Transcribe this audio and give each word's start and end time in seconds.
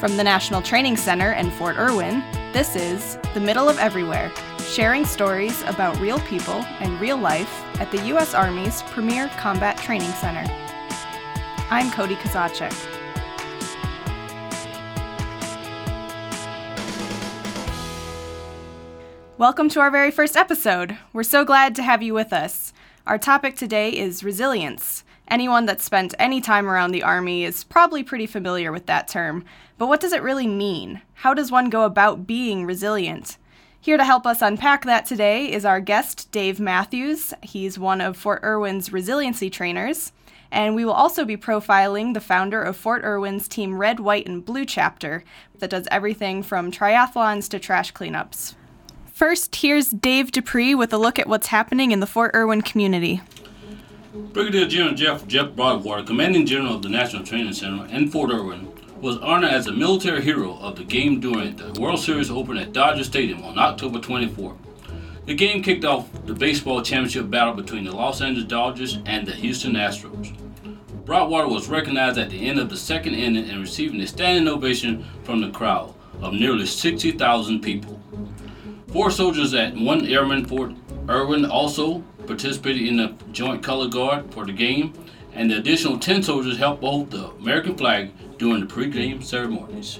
From 0.00 0.16
the 0.16 0.24
National 0.24 0.62
Training 0.62 0.96
Center 0.96 1.32
in 1.32 1.50
Fort 1.50 1.76
Irwin, 1.76 2.24
this 2.54 2.74
is 2.74 3.18
The 3.34 3.40
Middle 3.40 3.68
of 3.68 3.78
Everywhere, 3.78 4.32
sharing 4.60 5.04
stories 5.04 5.60
about 5.64 6.00
real 6.00 6.18
people 6.20 6.64
and 6.80 6.98
real 6.98 7.18
life 7.18 7.62
at 7.78 7.90
the 7.90 8.06
U.S. 8.06 8.32
Army's 8.32 8.80
premier 8.84 9.28
combat 9.36 9.76
training 9.76 10.10
center. 10.12 10.50
I'm 11.68 11.90
Cody 11.90 12.14
Kazachek. 12.14 12.72
Welcome 19.36 19.68
to 19.68 19.80
our 19.80 19.90
very 19.90 20.10
first 20.10 20.34
episode. 20.34 20.96
We're 21.12 21.24
so 21.24 21.44
glad 21.44 21.74
to 21.74 21.82
have 21.82 22.02
you 22.02 22.14
with 22.14 22.32
us. 22.32 22.72
Our 23.06 23.18
topic 23.18 23.54
today 23.54 23.90
is 23.90 24.24
resilience. 24.24 24.99
Anyone 25.30 25.64
that's 25.64 25.84
spent 25.84 26.12
any 26.18 26.40
time 26.40 26.68
around 26.68 26.90
the 26.90 27.04
Army 27.04 27.44
is 27.44 27.62
probably 27.62 28.02
pretty 28.02 28.26
familiar 28.26 28.72
with 28.72 28.86
that 28.86 29.06
term. 29.06 29.44
But 29.78 29.86
what 29.86 30.00
does 30.00 30.12
it 30.12 30.24
really 30.24 30.48
mean? 30.48 31.02
How 31.14 31.34
does 31.34 31.52
one 31.52 31.70
go 31.70 31.84
about 31.84 32.26
being 32.26 32.66
resilient? 32.66 33.38
Here 33.80 33.96
to 33.96 34.04
help 34.04 34.26
us 34.26 34.42
unpack 34.42 34.84
that 34.84 35.06
today 35.06 35.50
is 35.50 35.64
our 35.64 35.80
guest, 35.80 36.32
Dave 36.32 36.58
Matthews. 36.58 37.32
He's 37.42 37.78
one 37.78 38.00
of 38.00 38.16
Fort 38.16 38.42
Irwin's 38.42 38.92
resiliency 38.92 39.48
trainers. 39.48 40.10
And 40.50 40.74
we 40.74 40.84
will 40.84 40.92
also 40.92 41.24
be 41.24 41.36
profiling 41.36 42.12
the 42.12 42.20
founder 42.20 42.60
of 42.60 42.76
Fort 42.76 43.04
Irwin's 43.04 43.46
Team 43.46 43.78
Red, 43.78 44.00
White, 44.00 44.26
and 44.26 44.44
Blue 44.44 44.66
chapter 44.66 45.22
that 45.60 45.70
does 45.70 45.86
everything 45.92 46.42
from 46.42 46.72
triathlons 46.72 47.48
to 47.50 47.60
trash 47.60 47.92
cleanups. 47.92 48.56
First, 49.12 49.54
here's 49.54 49.90
Dave 49.90 50.32
Dupree 50.32 50.74
with 50.74 50.92
a 50.92 50.98
look 50.98 51.20
at 51.20 51.28
what's 51.28 51.46
happening 51.46 51.92
in 51.92 52.00
the 52.00 52.06
Fort 52.06 52.34
Irwin 52.34 52.62
community. 52.62 53.20
Brigadier 54.12 54.66
General 54.66 54.94
Jeff 54.96 55.26
Jeff 55.28 55.54
Broadwater, 55.54 56.02
Commanding 56.02 56.44
General 56.44 56.74
of 56.74 56.82
the 56.82 56.88
National 56.88 57.22
Training 57.22 57.52
Center 57.52 57.86
in 57.94 58.10
Fort 58.10 58.32
Irwin, 58.32 58.72
was 59.00 59.16
honored 59.18 59.50
as 59.50 59.68
a 59.68 59.72
military 59.72 60.20
hero 60.20 60.58
of 60.58 60.74
the 60.74 60.82
game 60.82 61.20
during 61.20 61.54
the 61.54 61.80
World 61.80 62.00
Series 62.00 62.28
Open 62.28 62.56
at 62.58 62.72
Dodger 62.72 63.04
Stadium 63.04 63.44
on 63.44 63.56
October 63.56 64.00
24. 64.00 64.56
The 65.26 65.34
game 65.34 65.62
kicked 65.62 65.84
off 65.84 66.08
the 66.26 66.34
baseball 66.34 66.82
championship 66.82 67.30
battle 67.30 67.54
between 67.54 67.84
the 67.84 67.92
Los 67.92 68.20
Angeles 68.20 68.48
Dodgers 68.48 68.98
and 69.06 69.28
the 69.28 69.32
Houston 69.32 69.74
Astros. 69.74 70.36
Broadwater 71.04 71.46
was 71.46 71.68
recognized 71.68 72.18
at 72.18 72.30
the 72.30 72.48
end 72.48 72.58
of 72.58 72.68
the 72.68 72.76
second 72.76 73.14
inning 73.14 73.48
and 73.48 73.60
receiving 73.60 74.00
a 74.00 74.08
standing 74.08 74.52
ovation 74.52 75.04
from 75.22 75.40
the 75.40 75.50
crowd 75.50 75.94
of 76.20 76.32
nearly 76.32 76.66
60,000 76.66 77.60
people. 77.60 78.00
Four 78.88 79.12
soldiers 79.12 79.54
at 79.54 79.76
1 79.76 80.06
Airman 80.06 80.46
Fort 80.46 80.72
Irwin 81.08 81.44
also 81.44 82.02
participated 82.30 82.86
in 82.86 82.96
the 82.96 83.12
Joint 83.32 83.60
Color 83.60 83.88
Guard 83.88 84.32
for 84.32 84.46
the 84.46 84.52
game, 84.52 84.94
and 85.32 85.50
the 85.50 85.58
additional 85.58 85.98
10 85.98 86.22
soldiers 86.22 86.58
helped 86.58 86.80
hold 86.80 87.10
the 87.10 87.28
American 87.30 87.76
flag 87.76 88.12
during 88.38 88.60
the 88.60 88.72
pregame 88.72 89.20
ceremonies. 89.20 89.98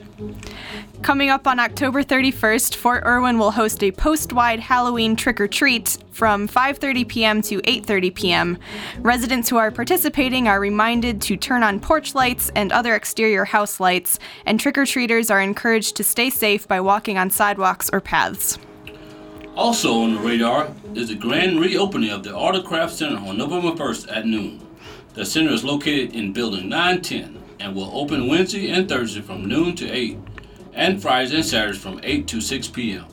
Coming 1.02 1.28
up 1.28 1.48
on 1.48 1.58
October 1.58 2.04
31st, 2.04 2.76
Fort 2.76 3.02
Irwin 3.04 3.36
will 3.36 3.50
host 3.50 3.82
a 3.82 3.90
post-wide 3.90 4.60
Halloween 4.60 5.16
trick 5.16 5.40
or 5.40 5.48
treat 5.48 5.98
from 6.12 6.46
5:30 6.46 7.08
p.m. 7.08 7.42
to 7.42 7.60
8:30 7.62 8.14
p.m. 8.14 8.58
Residents 9.00 9.48
who 9.48 9.56
are 9.56 9.72
participating 9.72 10.46
are 10.46 10.60
reminded 10.60 11.20
to 11.22 11.36
turn 11.36 11.64
on 11.64 11.80
porch 11.80 12.14
lights 12.14 12.48
and 12.54 12.70
other 12.70 12.94
exterior 12.94 13.44
house 13.44 13.80
lights, 13.80 14.20
and 14.46 14.60
trick-or-treaters 14.60 15.32
are 15.32 15.42
encouraged 15.42 15.96
to 15.96 16.04
stay 16.04 16.30
safe 16.30 16.68
by 16.68 16.80
walking 16.80 17.18
on 17.18 17.28
sidewalks 17.28 17.90
or 17.92 18.00
paths. 18.00 18.56
Also 19.60 20.00
on 20.00 20.14
the 20.14 20.20
radar 20.20 20.72
is 20.94 21.08
the 21.08 21.14
grand 21.14 21.60
reopening 21.60 22.08
of 22.08 22.22
the 22.22 22.30
Autocraft 22.30 22.92
Center 22.92 23.18
on 23.18 23.36
November 23.36 23.72
1st 23.72 24.10
at 24.10 24.24
noon. 24.24 24.66
The 25.12 25.26
center 25.26 25.52
is 25.52 25.62
located 25.62 26.14
in 26.14 26.32
Building 26.32 26.70
910 26.70 27.42
and 27.60 27.76
will 27.76 27.90
open 27.92 28.26
Wednesday 28.26 28.70
and 28.70 28.88
Thursday 28.88 29.20
from 29.20 29.46
noon 29.46 29.76
to 29.76 29.86
8, 29.86 30.16
and 30.72 31.02
Fridays 31.02 31.34
and 31.34 31.44
Saturdays 31.44 31.78
from 31.78 32.00
8 32.02 32.26
to 32.28 32.40
6 32.40 32.68
p.m. 32.68 33.04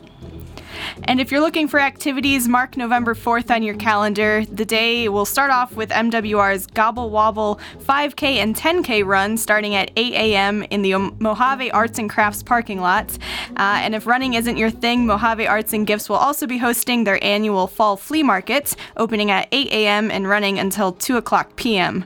And 1.04 1.22
if 1.22 1.32
you're 1.32 1.42
looking 1.42 1.68
for 1.68 1.80
activities, 1.80 2.48
mark 2.48 2.76
November 2.76 3.14
4th 3.14 3.54
on 3.54 3.64
your 3.64 3.76
calendar. 3.76 4.46
The 4.46 4.66
day 4.66 5.08
will 5.10 5.26
start 5.26 5.52
off 5.52 5.74
with 5.74 5.90
MWR's 5.90 6.68
Gobble 6.68 7.10
Wobble 7.10 7.60
5K 7.80 8.38
and 8.38 8.56
10K 8.56 9.06
run 9.06 9.38
starting 9.38 9.76
at 9.76 9.92
8 9.96 10.14
a.m. 10.14 10.64
in 10.64 10.82
the 10.82 10.98
Mojave 11.20 11.72
Arts 11.72 12.00
and 12.00 12.10
Crafts 12.10 12.44
parking 12.44 12.82
lot. 12.82 13.18
Uh, 13.56 13.80
and 13.82 13.96
if 13.96 14.06
running 14.06 14.34
isn't 14.34 14.58
your 14.58 14.72
thing, 14.72 15.06
Mojave 15.06 15.48
Arts 15.48 15.74
and 15.74 15.88
Gifts 15.88 16.10
will 16.10 16.18
also 16.18 16.48
be 16.48 16.58
hosting 16.58 17.04
their 17.04 17.24
annual 17.24 17.68
Fall 17.68 17.98
Flea 17.98 18.24
Market, 18.24 18.76
opening 18.98 19.32
at 19.32 19.48
8 19.52 19.68
a.m. 19.68 20.12
and 20.12 20.28
running 20.28 20.60
until 20.60 20.92
2 20.92 21.18
o'clock 21.18 21.56
p.m. 21.56 22.06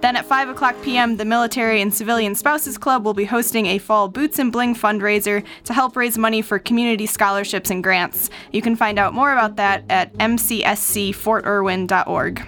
Then 0.00 0.14
at 0.14 0.26
5 0.26 0.50
o'clock 0.50 0.76
p.m., 0.82 1.16
the 1.16 1.24
Military 1.24 1.82
and 1.82 1.92
Civilian 1.92 2.36
Spouses 2.36 2.78
Club 2.78 3.04
will 3.04 3.14
be 3.14 3.24
hosting 3.24 3.66
a 3.66 3.78
fall 3.78 4.06
Boots 4.08 4.38
and 4.38 4.52
Bling 4.52 4.76
fundraiser 4.76 5.42
to 5.64 5.74
help 5.74 5.96
raise 5.96 6.16
money 6.16 6.40
for 6.40 6.60
community 6.60 7.06
scholarships 7.06 7.68
and 7.70 7.82
grants. 7.82 8.30
You 8.52 8.62
can 8.62 8.76
find 8.76 9.00
out 9.00 9.12
more 9.12 9.32
about 9.32 9.56
that 9.56 9.82
at 9.90 10.14
mcscfortirwin.org. 10.14 12.46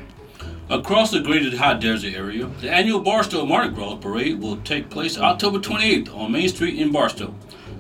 Across 0.68 1.10
the 1.10 1.18
Greater 1.18 1.56
High 1.56 1.74
Desert 1.74 2.14
area, 2.14 2.46
the 2.60 2.70
annual 2.70 3.00
Barstow 3.00 3.44
Mardi 3.44 3.74
Gras 3.74 3.96
Parade 3.96 4.40
will 4.40 4.58
take 4.58 4.88
place 4.88 5.18
October 5.18 5.58
28th 5.58 6.16
on 6.16 6.30
Main 6.30 6.48
Street 6.48 6.78
in 6.78 6.92
Barstow. 6.92 7.34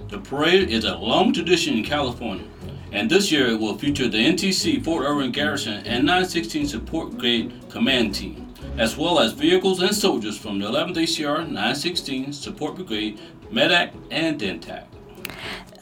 The 0.08 0.18
parade 0.18 0.70
is 0.70 0.84
a 0.84 0.96
long 0.96 1.32
tradition 1.32 1.78
in 1.78 1.84
California, 1.84 2.46
and 2.90 3.08
this 3.08 3.30
year 3.30 3.46
it 3.46 3.60
will 3.60 3.78
feature 3.78 4.08
the 4.08 4.18
NTC 4.18 4.84
Fort 4.84 5.06
Irwin 5.06 5.30
Garrison 5.30 5.86
and 5.86 6.04
916 6.04 6.66
Support 6.66 7.12
Brigade 7.12 7.52
Command 7.68 8.16
Team 8.16 8.49
as 8.76 8.96
well 8.96 9.18
as 9.18 9.32
vehicles 9.32 9.80
and 9.80 9.94
soldiers 9.94 10.38
from 10.38 10.58
the 10.58 10.66
11th 10.66 10.96
ACR 10.96 11.38
916 11.46 12.32
Support 12.32 12.76
Brigade, 12.76 13.20
MEDDAC, 13.50 13.92
and 14.10 14.40
DENTAC. 14.40 14.86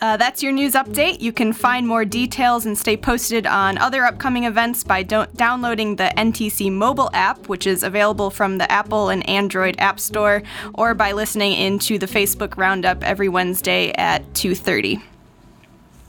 Uh, 0.01 0.17
that's 0.17 0.43
your 0.43 0.53
news 0.53 0.75
update. 0.75 1.21
You 1.21 1.33
can 1.33 1.53
find 1.53 1.87
more 1.87 2.05
details 2.05 2.67
and 2.67 2.79
stay 2.79 2.97
posted 2.97 3.47
on 3.47 3.79
other 3.79 4.05
upcoming 4.05 4.45
events 4.45 4.85
by 4.85 5.03
do- 5.03 5.27
downloading 5.35 5.97
the 5.97 6.13
NTC 6.17 6.71
mobile 6.71 7.11
app, 7.13 7.49
which 7.49 7.67
is 7.67 7.83
available 7.83 8.31
from 8.31 8.59
the 8.59 8.71
Apple 8.71 9.09
and 9.09 9.29
Android 9.29 9.75
App 9.79 9.99
Store, 9.99 10.43
or 10.75 10.95
by 10.95 11.13
listening 11.13 11.53
into 11.53 11.99
the 11.99 12.07
Facebook 12.07 12.57
Roundup 12.57 13.03
every 13.03 13.29
Wednesday 13.29 13.91
at 13.93 14.23
2:30. 14.35 15.03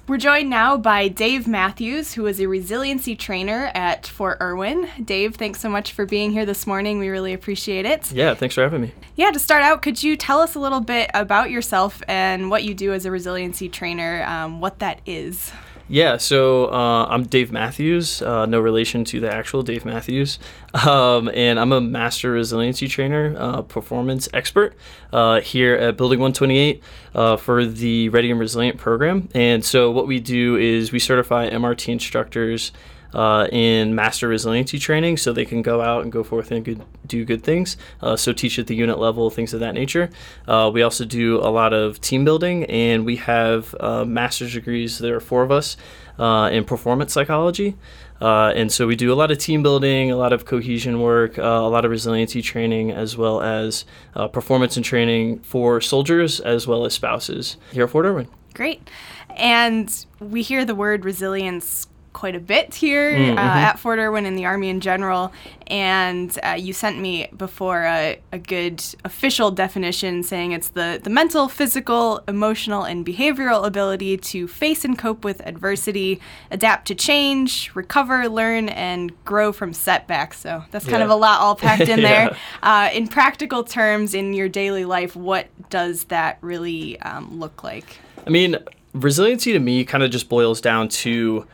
We're 0.10 0.18
joined 0.18 0.50
now 0.50 0.76
by 0.76 1.08
Dave 1.08 1.48
Matthews, 1.48 2.16
who 2.16 2.26
is 2.26 2.40
a 2.40 2.48
resiliency 2.48 3.16
trainer 3.16 3.70
at 3.76 4.08
Fort 4.08 4.40
Irwin. 4.42 4.90
Dave, 5.06 5.36
thanks 5.36 5.60
so 5.60 5.70
much 5.70 5.92
for 5.92 6.08
being 6.08 6.32
here 6.32 6.48
this 6.48 6.66
morning. 6.66 6.98
We 6.98 7.10
really 7.10 7.32
appreciate 7.32 7.86
it. 7.86 8.12
Yeah, 8.12 8.34
thanks 8.34 8.56
for 8.56 8.64
having 8.64 8.82
me. 8.82 8.92
Yeah, 9.16 9.30
to 9.30 9.38
start 9.38 9.62
out, 9.62 9.84
could 9.84 10.02
you 10.02 10.18
tell 10.18 10.40
us 10.40 10.56
a 10.56 10.60
little 10.60 10.80
bit 10.80 11.12
about 11.14 11.52
yourself 11.52 12.02
and 12.08 12.50
what 12.50 12.64
you 12.64 12.74
do 12.74 12.92
as 12.92 13.06
a 13.06 13.12
resiliency 13.12 13.70
trainer, 13.70 14.24
um, 14.24 14.60
what 14.60 14.80
that 14.80 15.00
is? 15.06 15.52
Yeah, 15.92 16.18
so 16.18 16.72
uh, 16.72 17.08
I'm 17.10 17.24
Dave 17.24 17.52
Matthews, 17.52 18.22
uh, 18.22 18.46
no 18.46 18.60
relation 18.60 19.04
to 19.06 19.20
the 19.20 19.34
actual 19.34 19.64
Dave 19.64 19.86
Matthews, 19.86 20.38
um, 20.86 21.32
and 21.34 21.60
I'm 21.60 21.72
a 21.72 21.82
master 21.82 22.30
resiliency 22.30 22.88
trainer, 22.88 23.36
uh, 23.36 23.64
performance 23.64 24.30
expert 24.32 24.76
uh, 25.12 25.42
here 25.42 25.74
at 25.74 25.98
Building 25.98 26.20
128 26.20 26.84
uh, 27.16 27.38
for 27.38 27.66
the 27.66 28.10
Ready 28.10 28.30
and 28.30 28.40
Resilient 28.40 28.78
program. 28.78 29.30
And 29.34 29.66
so 29.66 29.90
what 29.90 30.06
we 30.06 30.20
do 30.20 30.58
is 30.58 30.92
we 30.92 31.00
certify 31.00 31.50
MRT 31.50 31.92
instructors 31.92 32.72
uh, 33.14 33.48
in 33.52 33.96
master 33.96 34.28
resiliency 34.28 34.78
training 34.78 35.18
so 35.18 35.34
they 35.34 35.46
can 35.46 35.62
go 35.62 35.82
out 35.82 36.04
and 36.04 36.12
go 36.12 36.24
forth 36.24 36.52
and 36.52 36.64
good, 36.64 36.84
do 37.06 37.26
good 37.26 37.44
things. 37.44 37.78
Uh, 38.02 38.16
so, 38.16 38.34
teach 38.34 38.60
at 38.60 38.68
the 38.68 38.76
unit 38.76 39.00
level, 39.00 39.30
things 39.30 39.54
of 39.54 39.60
that 39.60 39.74
nature. 39.74 40.10
Uh, 40.48 40.70
we 40.74 40.82
also 40.82 41.06
do 41.06 41.38
a 41.38 41.50
lot 41.50 41.74
of 41.74 42.00
team 42.02 42.24
building, 42.24 42.66
and 42.66 43.06
we 43.06 43.16
have 43.18 43.76
uh, 43.80 44.06
master's 44.06 44.54
degrees. 44.54 45.00
There 45.00 45.16
are 45.16 45.22
four 45.22 45.44
of 45.44 45.52
us 45.52 45.78
uh, 46.18 46.50
in 46.52 46.66
performance 46.66 47.14
psychology. 47.14 47.76
Uh, 48.22 48.52
and 48.54 48.70
so 48.70 48.86
we 48.86 48.98
do 48.98 49.14
a 49.14 49.16
lot 49.16 49.32
of 49.32 49.38
team 49.38 49.64
building, 49.64 50.12
a 50.12 50.18
lot 50.18 50.34
of 50.34 50.44
cohesion 50.44 51.00
work, 51.00 51.38
a 51.38 51.42
lot 51.42 51.86
of 51.86 51.92
resiliency 51.92 52.42
training, 52.42 52.92
as 52.92 53.16
well 53.16 53.42
as 53.42 53.86
performance 54.34 54.76
and 54.76 54.86
training 54.86 55.40
for 55.40 55.80
soldiers 55.80 56.42
as 56.42 56.68
well 56.68 56.86
as 56.86 56.94
spouses 56.94 57.56
here 57.72 57.86
at 57.86 57.90
Fort 57.90 58.06
Irwin. 58.06 58.28
Great. 58.54 58.90
And 59.38 60.06
we 60.20 60.42
hear 60.42 60.66
the 60.66 60.76
word 60.76 61.06
resilience 61.06 61.88
quite 62.14 62.36
a 62.36 62.40
bit 62.40 62.74
here 62.74 63.12
uh, 63.12 63.18
mm-hmm. 63.18 63.38
uh, 63.38 63.42
at 63.42 63.80
Fort 63.80 64.00
Irwin 64.00 64.26
in 64.26 64.36
the 64.36 64.46
Army 64.46 64.70
in 64.70 64.80
general. 64.80 65.32
And 65.68 66.38
uh, 66.44 66.56
you 66.60 66.74
sent 66.74 67.00
me 67.00 67.28
before 67.38 67.84
a, 67.84 68.20
a, 68.32 68.40
good 68.40 68.84
official 69.06 69.52
definition 69.52 70.24
saying 70.24 70.52
it's 70.54 70.70
the, 70.70 71.00
the 71.04 71.12
mental, 71.12 71.48
physical, 71.48 72.24
emotional, 72.28 72.84
and 72.84 73.06
behavioral 73.06 73.66
ability 73.66 74.18
to 74.18 74.48
face 74.48 74.84
and 74.84 74.98
cope 74.98 75.24
with 75.24 75.46
adversity, 75.46 76.20
adapt 76.50 76.88
to 76.88 76.96
change, 76.96 77.72
recover, 77.76 78.28
learn, 78.28 78.70
and 78.70 79.14
grow 79.26 79.52
from 79.52 79.74
setbacks. 79.74 80.40
So 80.40 80.64
that's 80.72 80.86
kind 80.86 81.00
yeah. 81.00 81.06
of 81.06 81.12
a 81.12 81.16
lot 81.16 81.40
all 81.42 81.56
packed 81.56 81.82
in 81.82 82.00
yeah. 82.00 82.30
there. 82.30 82.38
Uh, 82.64 82.90
in 82.92 83.08
practical 83.08 83.64
terms, 83.64 84.16
in 84.16 84.34
your 84.34 84.50
daily 84.50 84.86
life, 84.86 85.16
what 85.16 85.48
does 85.70 86.06
that 86.06 86.40
really 86.42 87.00
um, 87.02 87.40
look 87.40 87.64
like? 87.64 87.98
I 88.26 88.32
mean, 88.32 88.58
resiliency 88.94 89.54
to 89.54 89.60
me 89.60 89.86
kind 89.86 90.04
of 90.04 90.12
just 90.12 90.30
boils 90.30 90.62
down 90.62 90.90
to 90.90 91.46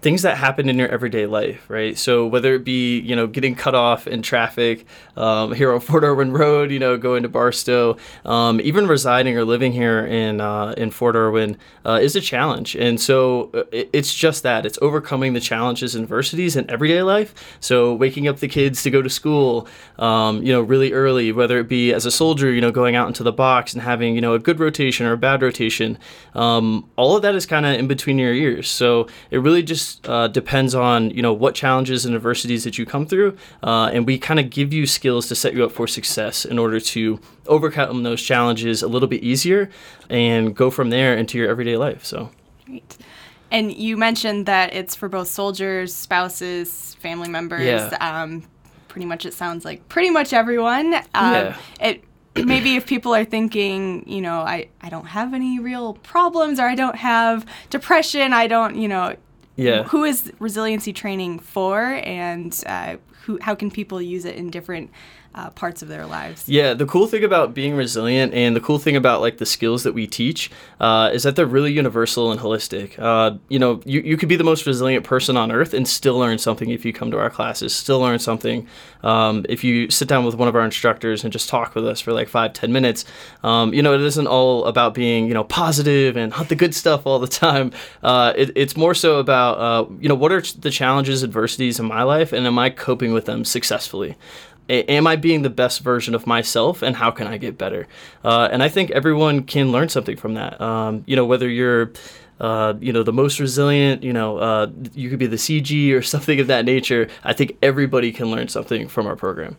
things 0.00 0.22
that 0.22 0.36
happen 0.36 0.68
in 0.68 0.78
your 0.78 0.88
everyday 0.88 1.26
life, 1.26 1.68
right? 1.68 1.98
So 1.98 2.26
whether 2.26 2.54
it 2.54 2.64
be 2.64 3.00
you 3.00 3.16
know 3.16 3.26
getting 3.26 3.54
cut 3.54 3.74
off 3.74 4.06
in 4.06 4.22
traffic 4.22 4.86
um, 5.16 5.52
here 5.52 5.72
on 5.72 5.80
Fort 5.88 6.04
Irwin 6.04 6.32
Road, 6.32 6.70
you 6.70 6.78
know 6.78 6.96
going 6.96 7.22
to 7.24 7.28
Barstow, 7.28 7.96
um, 8.24 8.60
even 8.60 8.86
residing 8.86 9.36
or 9.36 9.44
living 9.44 9.72
here 9.72 10.06
in 10.06 10.40
uh, 10.40 10.74
in 10.76 10.90
Fort 10.90 11.16
Irwin 11.16 11.56
uh, 11.84 11.98
is 12.00 12.14
a 12.14 12.20
challenge, 12.20 12.76
and 12.76 13.00
so 13.00 13.50
uh, 13.54 13.64
it, 13.72 13.90
it's 13.92 14.14
just 14.14 14.42
that 14.44 14.64
it's 14.64 14.78
overcoming 14.80 15.32
the 15.32 15.40
challenges 15.40 15.94
and 15.94 16.04
adversities 16.04 16.56
in 16.56 16.70
everyday 16.70 17.02
life. 17.02 17.34
So 17.60 17.94
waking 17.94 18.28
up 18.28 18.38
the 18.38 18.48
kids 18.48 18.82
to 18.84 18.90
go 18.90 19.02
to 19.02 19.10
school, 19.10 19.66
um, 19.98 20.42
you 20.42 20.52
know, 20.52 20.60
really 20.60 20.92
early, 20.92 21.32
whether 21.32 21.58
it 21.58 21.68
be 21.68 21.92
as 21.92 22.06
a 22.06 22.10
soldier, 22.10 22.52
you 22.52 22.60
know, 22.60 22.70
going 22.70 22.94
out 22.94 23.08
into 23.08 23.24
the 23.24 23.32
box 23.32 23.72
and 23.72 23.82
having 23.82 24.14
you 24.14 24.20
know 24.20 24.34
a 24.34 24.38
good 24.38 24.60
rotation 24.60 25.06
or 25.06 25.12
a 25.12 25.18
bad 25.18 25.42
rotation, 25.42 25.98
um, 26.34 26.88
all 26.96 27.16
of 27.16 27.22
that 27.22 27.34
is 27.34 27.46
kind 27.46 27.66
of 27.66 27.74
in 27.74 27.88
between 27.88 28.18
your 28.18 28.32
ears. 28.32 28.68
So 28.68 29.08
it 29.30 29.38
really 29.38 29.62
just 29.62 29.87
uh, 30.04 30.28
depends 30.28 30.74
on 30.74 31.10
you 31.10 31.22
know 31.22 31.32
what 31.32 31.54
challenges 31.54 32.04
and 32.06 32.14
adversities 32.14 32.64
that 32.64 32.78
you 32.78 32.86
come 32.86 33.06
through, 33.06 33.36
uh, 33.62 33.90
and 33.92 34.06
we 34.06 34.18
kind 34.18 34.40
of 34.40 34.50
give 34.50 34.72
you 34.72 34.86
skills 34.86 35.28
to 35.28 35.34
set 35.34 35.54
you 35.54 35.64
up 35.64 35.72
for 35.72 35.86
success 35.86 36.44
in 36.44 36.58
order 36.58 36.80
to 36.80 37.20
overcome 37.46 38.02
those 38.02 38.22
challenges 38.22 38.82
a 38.82 38.88
little 38.88 39.08
bit 39.08 39.22
easier 39.22 39.70
and 40.10 40.54
go 40.54 40.70
from 40.70 40.90
there 40.90 41.16
into 41.16 41.38
your 41.38 41.48
everyday 41.48 41.76
life. 41.76 42.04
So. 42.04 42.30
Great. 42.66 42.96
And 43.50 43.72
you 43.72 43.96
mentioned 43.96 44.44
that 44.46 44.74
it's 44.74 44.94
for 44.94 45.08
both 45.08 45.28
soldiers, 45.28 45.94
spouses, 45.94 46.94
family 47.00 47.28
members. 47.28 47.64
Yeah. 47.64 47.96
Um, 48.00 48.44
pretty 48.88 49.06
much, 49.06 49.24
it 49.24 49.32
sounds 49.32 49.64
like 49.64 49.88
pretty 49.88 50.10
much 50.10 50.32
everyone. 50.32 50.94
Um, 51.14 51.32
Yeah. 51.32 51.56
It 51.80 52.04
maybe 52.44 52.76
if 52.76 52.86
people 52.86 53.14
are 53.14 53.24
thinking, 53.24 54.04
you 54.06 54.20
know, 54.20 54.40
I 54.40 54.68
I 54.80 54.88
don't 54.90 55.06
have 55.06 55.34
any 55.34 55.58
real 55.58 55.94
problems, 55.94 56.60
or 56.60 56.68
I 56.68 56.74
don't 56.74 56.96
have 56.96 57.46
depression, 57.70 58.32
I 58.32 58.46
don't, 58.46 58.76
you 58.76 58.88
know, 58.88 59.16
Yeah. 59.58 59.82
who 59.84 60.04
is 60.04 60.32
resiliency 60.38 60.92
training 60.92 61.40
for, 61.40 62.00
and 62.04 62.58
uh, 62.66 62.96
who 63.24 63.38
how 63.42 63.54
can 63.54 63.70
people 63.70 64.00
use 64.00 64.24
it 64.24 64.36
in 64.36 64.50
different 64.50 64.90
uh, 65.38 65.50
parts 65.50 65.82
of 65.82 65.88
their 65.88 66.04
lives? 66.04 66.48
Yeah, 66.48 66.74
the 66.74 66.84
cool 66.84 67.06
thing 67.06 67.22
about 67.22 67.54
being 67.54 67.76
resilient 67.76 68.34
and 68.34 68.56
the 68.56 68.60
cool 68.60 68.78
thing 68.78 68.96
about 68.96 69.20
like 69.20 69.38
the 69.38 69.46
skills 69.46 69.84
that 69.84 69.94
we 69.94 70.06
teach 70.06 70.50
uh, 70.80 71.10
is 71.12 71.22
that 71.22 71.36
they're 71.36 71.46
really 71.46 71.72
universal 71.72 72.32
and 72.32 72.40
holistic. 72.40 72.98
Uh, 72.98 73.38
you 73.48 73.58
know, 73.58 73.80
you, 73.84 74.00
you 74.00 74.16
could 74.16 74.28
be 74.28 74.34
the 74.34 74.42
most 74.42 74.66
resilient 74.66 75.04
person 75.04 75.36
on 75.36 75.52
earth 75.52 75.74
and 75.74 75.86
still 75.86 76.18
learn 76.18 76.38
something 76.38 76.70
if 76.70 76.84
you 76.84 76.92
come 76.92 77.12
to 77.12 77.18
our 77.18 77.30
classes, 77.30 77.74
still 77.74 78.00
learn 78.00 78.18
something. 78.18 78.66
Um, 79.04 79.46
if 79.48 79.62
you 79.62 79.90
sit 79.90 80.08
down 80.08 80.24
with 80.24 80.34
one 80.34 80.48
of 80.48 80.56
our 80.56 80.64
instructors 80.64 81.22
and 81.22 81.32
just 81.32 81.48
talk 81.48 81.76
with 81.76 81.86
us 81.86 82.00
for 82.00 82.12
like 82.12 82.28
five, 82.28 82.52
ten 82.52 82.72
minutes, 82.72 83.04
um, 83.44 83.72
you 83.72 83.80
know, 83.80 83.94
it 83.94 84.00
isn't 84.00 84.26
all 84.26 84.64
about 84.64 84.92
being, 84.92 85.28
you 85.28 85.34
know, 85.34 85.44
positive 85.44 86.16
and 86.16 86.32
hunt 86.32 86.48
the 86.48 86.56
good 86.56 86.74
stuff 86.74 87.06
all 87.06 87.20
the 87.20 87.28
time. 87.28 87.70
Uh, 88.02 88.32
it, 88.34 88.50
it's 88.56 88.76
more 88.76 88.94
so 88.94 89.20
about, 89.20 89.58
uh, 89.58 89.88
you 90.00 90.08
know, 90.08 90.16
what 90.16 90.32
are 90.32 90.42
the 90.58 90.70
challenges, 90.70 91.22
adversities 91.22 91.78
in 91.78 91.86
my 91.86 92.02
life 92.02 92.32
and 92.32 92.44
am 92.44 92.58
I 92.58 92.70
coping 92.70 93.12
with 93.12 93.26
them 93.26 93.44
successfully? 93.44 94.16
A- 94.68 94.84
am 94.90 95.06
I 95.06 95.16
being 95.16 95.42
the 95.42 95.50
best 95.50 95.80
version 95.80 96.14
of 96.14 96.26
myself 96.26 96.82
and 96.82 96.96
how 96.96 97.10
can 97.10 97.26
I 97.26 97.38
get 97.38 97.58
better? 97.58 97.86
Uh, 98.24 98.48
and 98.50 98.62
I 98.62 98.68
think 98.68 98.90
everyone 98.90 99.44
can 99.44 99.72
learn 99.72 99.88
something 99.88 100.16
from 100.16 100.34
that. 100.34 100.60
Um, 100.60 101.04
you 101.06 101.16
know, 101.16 101.24
whether 101.24 101.48
you're, 101.48 101.92
uh, 102.40 102.74
you 102.80 102.92
know, 102.92 103.02
the 103.02 103.12
most 103.12 103.40
resilient, 103.40 104.02
you 104.02 104.12
know, 104.12 104.38
uh, 104.38 104.70
you 104.94 105.10
could 105.10 105.18
be 105.18 105.26
the 105.26 105.36
CG 105.36 105.92
or 105.92 106.02
something 106.14 106.40
of 106.40 106.46
that 106.48 106.64
nature. 106.64 107.08
I 107.24 107.32
think 107.32 107.56
everybody 107.62 108.12
can 108.12 108.30
learn 108.30 108.48
something 108.48 108.88
from 108.88 109.06
our 109.06 109.16
program. 109.16 109.56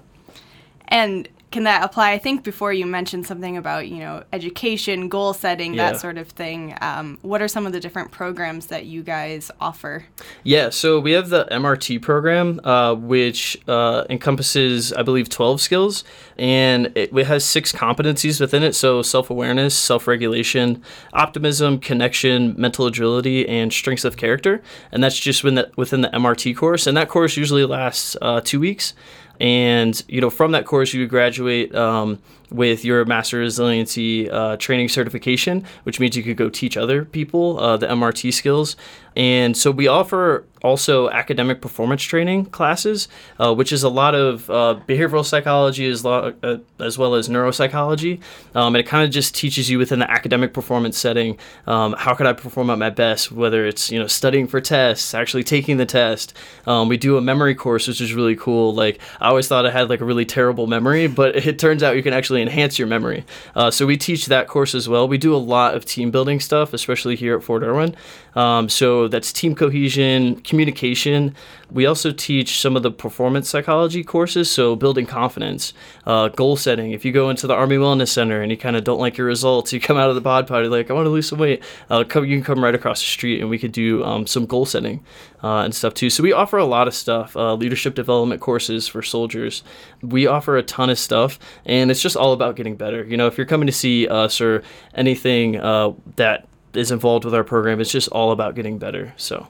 And 0.88 1.28
can 1.52 1.64
that 1.64 1.84
apply? 1.84 2.12
I 2.12 2.18
think 2.20 2.44
before 2.44 2.72
you 2.72 2.86
mentioned 2.86 3.26
something 3.26 3.58
about 3.58 3.88
you 3.88 3.98
know 3.98 4.24
education, 4.32 5.10
goal 5.10 5.34
setting, 5.34 5.74
Yeah. 5.74 5.92
that 5.92 6.00
sort 6.00 6.18
of 6.18 6.30
thing. 6.30 6.76
Um, 6.82 7.18
what 7.22 7.42
are 7.42 7.48
some 7.48 7.66
of 7.66 7.74
the 7.74 7.80
different 7.80 8.12
programs 8.12 8.68
that 8.68 8.86
you 8.86 9.02
guys 9.04 9.50
offer? 9.60 10.06
Yeah, 10.44 10.70
so 10.70 11.00
we 11.00 11.12
have 11.14 11.30
the 11.30 11.46
MRT 11.52 12.02
program, 12.02 12.60
uh, 12.64 12.94
which 12.96 13.58
uh, 13.68 14.04
encompasses, 14.10 14.94
I 14.94 15.02
believe, 15.02 15.30
12 15.30 15.60
skills, 15.62 16.04
and 16.38 16.88
it, 16.96 17.12
it 17.16 17.26
has 17.28 17.44
six 17.46 17.72
competencies 17.72 18.40
within 18.40 18.62
it. 18.64 18.74
So 18.76 19.02
self 19.02 19.30
awareness, 19.30 19.76
self 19.78 20.08
regulation, 20.08 20.84
optimism, 21.14 21.80
connection, 21.80 22.54
mental 22.58 22.86
agility, 22.86 23.48
and 23.48 23.74
strengths 23.74 24.06
of 24.06 24.18
character. 24.18 24.62
And 24.92 25.04
that's 25.04 25.18
just 25.20 25.44
within 25.44 25.56
the, 25.56 25.72
within 25.76 26.02
the 26.02 26.10
MRT 26.10 26.56
course. 26.56 26.86
And 26.86 26.96
that 26.96 27.10
course 27.10 27.38
usually 27.38 27.66
lasts 27.66 28.16
uh, 28.22 28.42
two 28.42 28.60
weeks. 28.60 28.94
And 29.40 30.02
you 30.08 30.22
know, 30.22 30.30
from 30.30 30.52
that 30.52 30.66
course, 30.66 30.94
you 30.94 31.02
would 31.02 31.10
graduate 31.10 31.74
um, 31.74 32.20
with 32.52 32.84
your 32.84 33.06
Master 33.06 33.40
Resiliency 33.40 34.30
uh, 34.30 34.58
Training 34.58 34.90
certification, 34.90 35.66
which 35.84 36.00
means 36.00 36.16
you 36.16 36.24
could 36.24 36.38
go 36.38 36.50
teach 36.50 36.78
other 36.78 37.06
people 37.06 37.60
uh, 37.60 37.78
the 37.78 37.88
MRT 37.88 38.34
skills. 38.34 38.76
And 39.16 39.58
so 39.58 39.72
we 39.72 39.88
offer 39.88 40.46
also 40.64 41.10
academic 41.10 41.62
performance 41.62 42.02
training 42.02 42.46
classes, 42.46 43.08
uh, 43.40 43.54
which 43.54 43.72
is 43.72 43.84
a 43.84 43.90
lot 43.90 44.14
of 44.14 44.50
uh, 44.50 44.80
behavioral 44.88 45.26
psychology 45.26 45.90
as, 45.90 46.04
lo- 46.04 46.34
uh, 46.44 46.58
as 46.80 46.98
well 46.98 47.16
as 47.16 47.30
neuropsychology. 47.30 48.22
Um, 48.56 48.76
and 48.76 48.78
it 48.78 48.88
kind 48.88 49.04
of 49.04 49.12
just 49.12 49.36
teaches 49.36 49.70
you 49.70 49.78
within 49.78 50.00
the 50.00 50.10
academic 50.10 50.54
performance 50.54 50.98
setting 50.98 51.38
um, 51.68 51.96
how 51.98 52.14
could 52.14 52.28
I 52.28 52.34
perform 52.34 52.70
at 52.70 52.78
my 52.78 52.90
best, 52.90 53.32
whether 53.32 53.66
it's 53.66 53.92
you 53.92 54.00
know 54.00 54.08
studying 54.08 54.48
for 54.48 54.62
tests, 54.62 55.14
actually 55.14 55.44
taking 55.44 55.78
the 55.78 55.86
test. 55.86 56.34
Um, 56.66 56.88
we 56.88 56.98
do 56.98 57.18
a 57.18 57.22
memory 57.22 57.56
course, 57.56 57.88
which 57.88 58.02
is 58.02 58.14
really 58.14 58.36
cool. 58.36 58.74
Like 58.74 59.00
I 59.20 59.30
always 59.30 59.48
thought 59.48 59.66
I 59.66 59.72
had 59.72 59.90
like 59.90 60.02
a 60.02 60.06
really 60.06 60.26
terrible 60.26 60.68
memory, 60.68 61.08
but 61.08 61.36
it 61.48 61.60
turns 61.60 61.84
out 61.84 61.96
you 61.96 62.04
can 62.04 62.14
actually 62.14 62.39
enhance 62.40 62.80
your 62.80 62.88
memory. 62.88 63.26
Uh, 63.56 63.72
so 63.72 63.86
we 63.86 63.98
teach 63.98 64.28
that 64.28 64.48
course 64.48 64.74
as 64.74 64.88
well. 64.88 65.08
We 65.08 65.18
do 65.18 65.36
a 65.36 65.38
lot 65.38 65.76
of 65.76 65.86
team 65.86 66.12
building 66.12 66.40
stuff, 66.40 66.74
especially 66.74 67.16
here 67.16 67.36
at 67.36 67.44
Fort 67.44 67.64
Irwin. 67.64 67.96
Um, 68.36 68.70
so 68.70 69.08
that's 69.08 69.34
team 69.34 69.56
cohesion, 69.56 70.42
communication. 70.42 71.36
We 71.72 71.86
also 71.86 72.12
teach 72.12 72.60
some 72.60 72.76
of 72.76 72.84
the 72.84 72.92
performance 72.92 73.50
psychology 73.50 74.04
courses, 74.04 74.50
so 74.50 74.76
building 74.76 75.06
confidence, 75.06 75.74
uh, 76.06 76.30
goal 76.30 76.56
setting. 76.56 76.92
If 76.92 77.06
you 77.06 77.12
go 77.12 77.30
into 77.30 77.48
the 77.48 77.54
Army 77.54 77.78
Wellness 77.78 78.10
Center 78.10 78.42
and 78.42 78.52
you 78.52 78.58
kind 78.58 78.76
of 78.76 78.84
don't 78.84 79.00
like 79.00 79.18
your 79.18 79.28
results, 79.28 79.74
you 79.74 79.80
come 79.80 79.98
out 79.98 80.10
of 80.10 80.16
the 80.16 80.22
bod 80.22 80.48
potty 80.48 80.68
like, 80.68 80.90
I 80.90 80.94
want 80.94 81.06
to 81.06 81.12
lose 81.12 81.28
some 81.28 81.40
weight. 81.40 81.64
Uh, 81.90 82.04
come, 82.04 82.26
you 82.26 82.36
can 82.36 82.44
come 82.44 82.64
right 82.64 82.74
across 82.74 83.00
the 83.00 83.08
street 83.08 83.42
and 83.42 83.50
we 83.50 83.60
could 83.60 83.72
do 83.72 84.04
um, 84.04 84.26
some 84.26 84.46
goal 84.46 84.66
setting 84.66 85.04
uh, 85.44 85.60
and 85.60 85.74
stuff 85.74 85.94
too. 85.94 86.10
So 86.10 86.24
we 86.24 86.34
offer 86.34 86.58
a 86.58 86.66
lot 86.66 86.88
of 86.88 86.94
stuff, 86.94 87.36
uh, 87.36 87.54
leadership 87.54 87.96
development 87.96 88.42
courses 88.42 88.88
for 88.88 89.02
soldiers. 89.02 89.64
We 90.02 90.28
offer 90.28 90.58
a 90.58 90.64
ton 90.64 90.90
of 90.90 91.00
stuff, 91.00 91.40
and 91.66 91.92
it's 91.92 92.02
just 92.02 92.18
all 92.18 92.29
about 92.34 92.56
getting 92.56 92.76
better. 92.76 93.04
You 93.04 93.18
know, 93.18 93.28
if 93.28 93.38
you're 93.38 93.48
coming 93.48 93.68
to 93.68 93.72
see 93.72 94.08
us 94.08 94.42
or 94.42 94.64
anything 94.94 95.60
uh, 95.60 95.94
that 96.16 96.48
is 96.74 96.92
involved 96.92 97.26
with 97.26 97.34
our 97.34 97.44
program, 97.44 97.80
it's 97.80 97.92
just 97.92 98.10
all 98.10 98.32
about 98.32 98.56
getting 98.56 98.78
better. 98.78 99.14
So. 99.18 99.48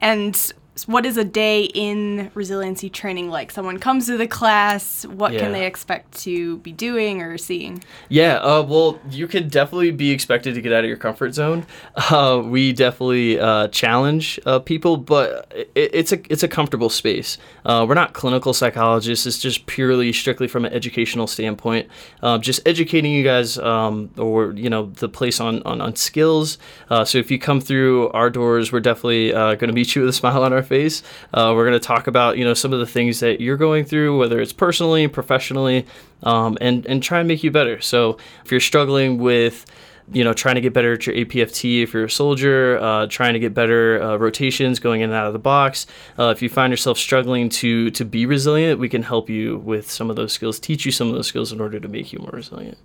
And 0.00 0.52
what 0.86 1.04
is 1.06 1.16
a 1.16 1.24
day 1.24 1.64
in 1.74 2.30
resiliency 2.34 2.90
training 2.90 3.30
like? 3.30 3.50
Someone 3.50 3.78
comes 3.78 4.06
to 4.06 4.16
the 4.16 4.26
class, 4.26 5.04
what 5.06 5.32
Yeah. 5.32 5.40
can 5.40 5.52
they 5.52 5.66
expect 5.66 6.16
to 6.24 6.58
be 6.58 6.72
doing 6.72 7.22
or 7.22 7.38
seeing? 7.38 7.82
Yeah, 8.08 8.34
uh, 8.36 8.62
well, 8.62 8.98
you 9.10 9.26
could 9.26 9.50
definitely 9.50 9.90
be 9.90 10.10
expected 10.10 10.54
to 10.54 10.60
get 10.60 10.72
out 10.72 10.84
of 10.84 10.88
your 10.88 10.96
comfort 10.98 11.34
zone. 11.34 11.66
Uh, 12.18 12.40
we 12.42 12.72
definitely 12.72 13.38
uh, 13.38 13.68
challenge 13.68 14.40
uh, 14.46 14.58
people, 14.58 14.96
but 14.96 15.50
it, 15.74 15.90
it's 15.92 16.12
a 16.12 16.18
it's 16.32 16.42
a 16.42 16.48
comfortable 16.48 16.88
space. 16.88 17.36
Uh, 17.66 17.84
we're 17.86 17.94
not 17.94 18.12
clinical 18.14 18.54
psychologists. 18.54 19.26
It's 19.26 19.38
just 19.38 19.66
purely 19.66 20.12
strictly 20.12 20.48
from 20.48 20.64
an 20.64 20.72
educational 20.72 21.26
standpoint, 21.26 21.88
uh, 22.22 22.38
just 22.38 22.66
educating 22.66 23.12
you 23.12 23.22
guys 23.24 23.58
um, 23.58 24.10
or 24.16 24.52
you 24.52 24.70
know 24.70 24.86
the 24.86 25.08
place 25.08 25.38
on 25.40 25.62
on, 25.64 25.80
on 25.82 25.96
skills. 25.96 26.56
Uh, 26.88 27.04
so 27.04 27.18
if 27.18 27.30
you 27.30 27.38
come 27.38 27.60
through 27.60 28.08
our 28.10 28.30
doors, 28.30 28.72
we're 28.72 28.80
definitely 28.80 29.34
uh, 29.34 29.54
going 29.56 29.68
to 29.68 29.74
meet 29.74 29.94
you 29.94 30.02
with 30.02 30.08
a 30.10 30.12
smile 30.20 30.42
on 30.44 30.52
our 30.52 30.62
Uh, 31.32 31.52
we're 31.54 31.66
going 31.66 31.78
to 31.78 31.86
talk 31.86 32.06
about 32.06 32.38
you 32.38 32.44
know 32.44 32.54
some 32.54 32.72
of 32.72 32.78
the 32.78 32.86
things 32.86 33.20
that 33.20 33.40
you're 33.40 33.56
going 33.56 33.84
through, 33.84 34.18
whether 34.18 34.40
it's 34.40 34.52
personally, 34.52 35.08
professionally, 35.08 35.86
um, 36.22 36.56
and 36.60 36.86
and 36.86 37.02
try 37.02 37.18
and 37.18 37.28
make 37.28 37.42
you 37.42 37.50
better. 37.50 37.80
So 37.80 38.18
if 38.44 38.50
you're 38.50 38.60
struggling 38.60 39.18
with 39.18 39.66
you 40.12 40.24
know, 40.24 40.32
trying 40.32 40.54
to 40.54 40.60
get 40.60 40.72
better 40.72 40.94
at 40.94 41.06
your 41.06 41.14
APFT 41.16 41.82
if 41.82 41.92
you're 41.92 42.04
a 42.04 42.10
soldier, 42.10 42.78
uh, 42.78 43.06
trying 43.08 43.34
to 43.34 43.38
get 43.38 43.52
better 43.52 44.02
uh, 44.02 44.16
rotations 44.16 44.78
going 44.78 45.02
in 45.02 45.10
and 45.10 45.18
out 45.18 45.26
of 45.26 45.32
the 45.32 45.38
box. 45.38 45.86
Uh, 46.18 46.32
if 46.34 46.40
you 46.40 46.48
find 46.48 46.72
yourself 46.72 46.98
struggling 46.98 47.48
to 47.48 47.90
to 47.90 48.04
be 48.04 48.26
resilient, 48.26 48.80
we 48.80 48.88
can 48.88 49.02
help 49.02 49.28
you 49.28 49.58
with 49.58 49.90
some 49.90 50.08
of 50.10 50.16
those 50.16 50.32
skills, 50.32 50.58
teach 50.58 50.86
you 50.86 50.92
some 50.92 51.08
of 51.08 51.14
those 51.14 51.26
skills 51.26 51.52
in 51.52 51.60
order 51.60 51.78
to 51.78 51.88
make 51.88 52.12
you 52.12 52.18
more 52.20 52.30
resilient. 52.32 52.78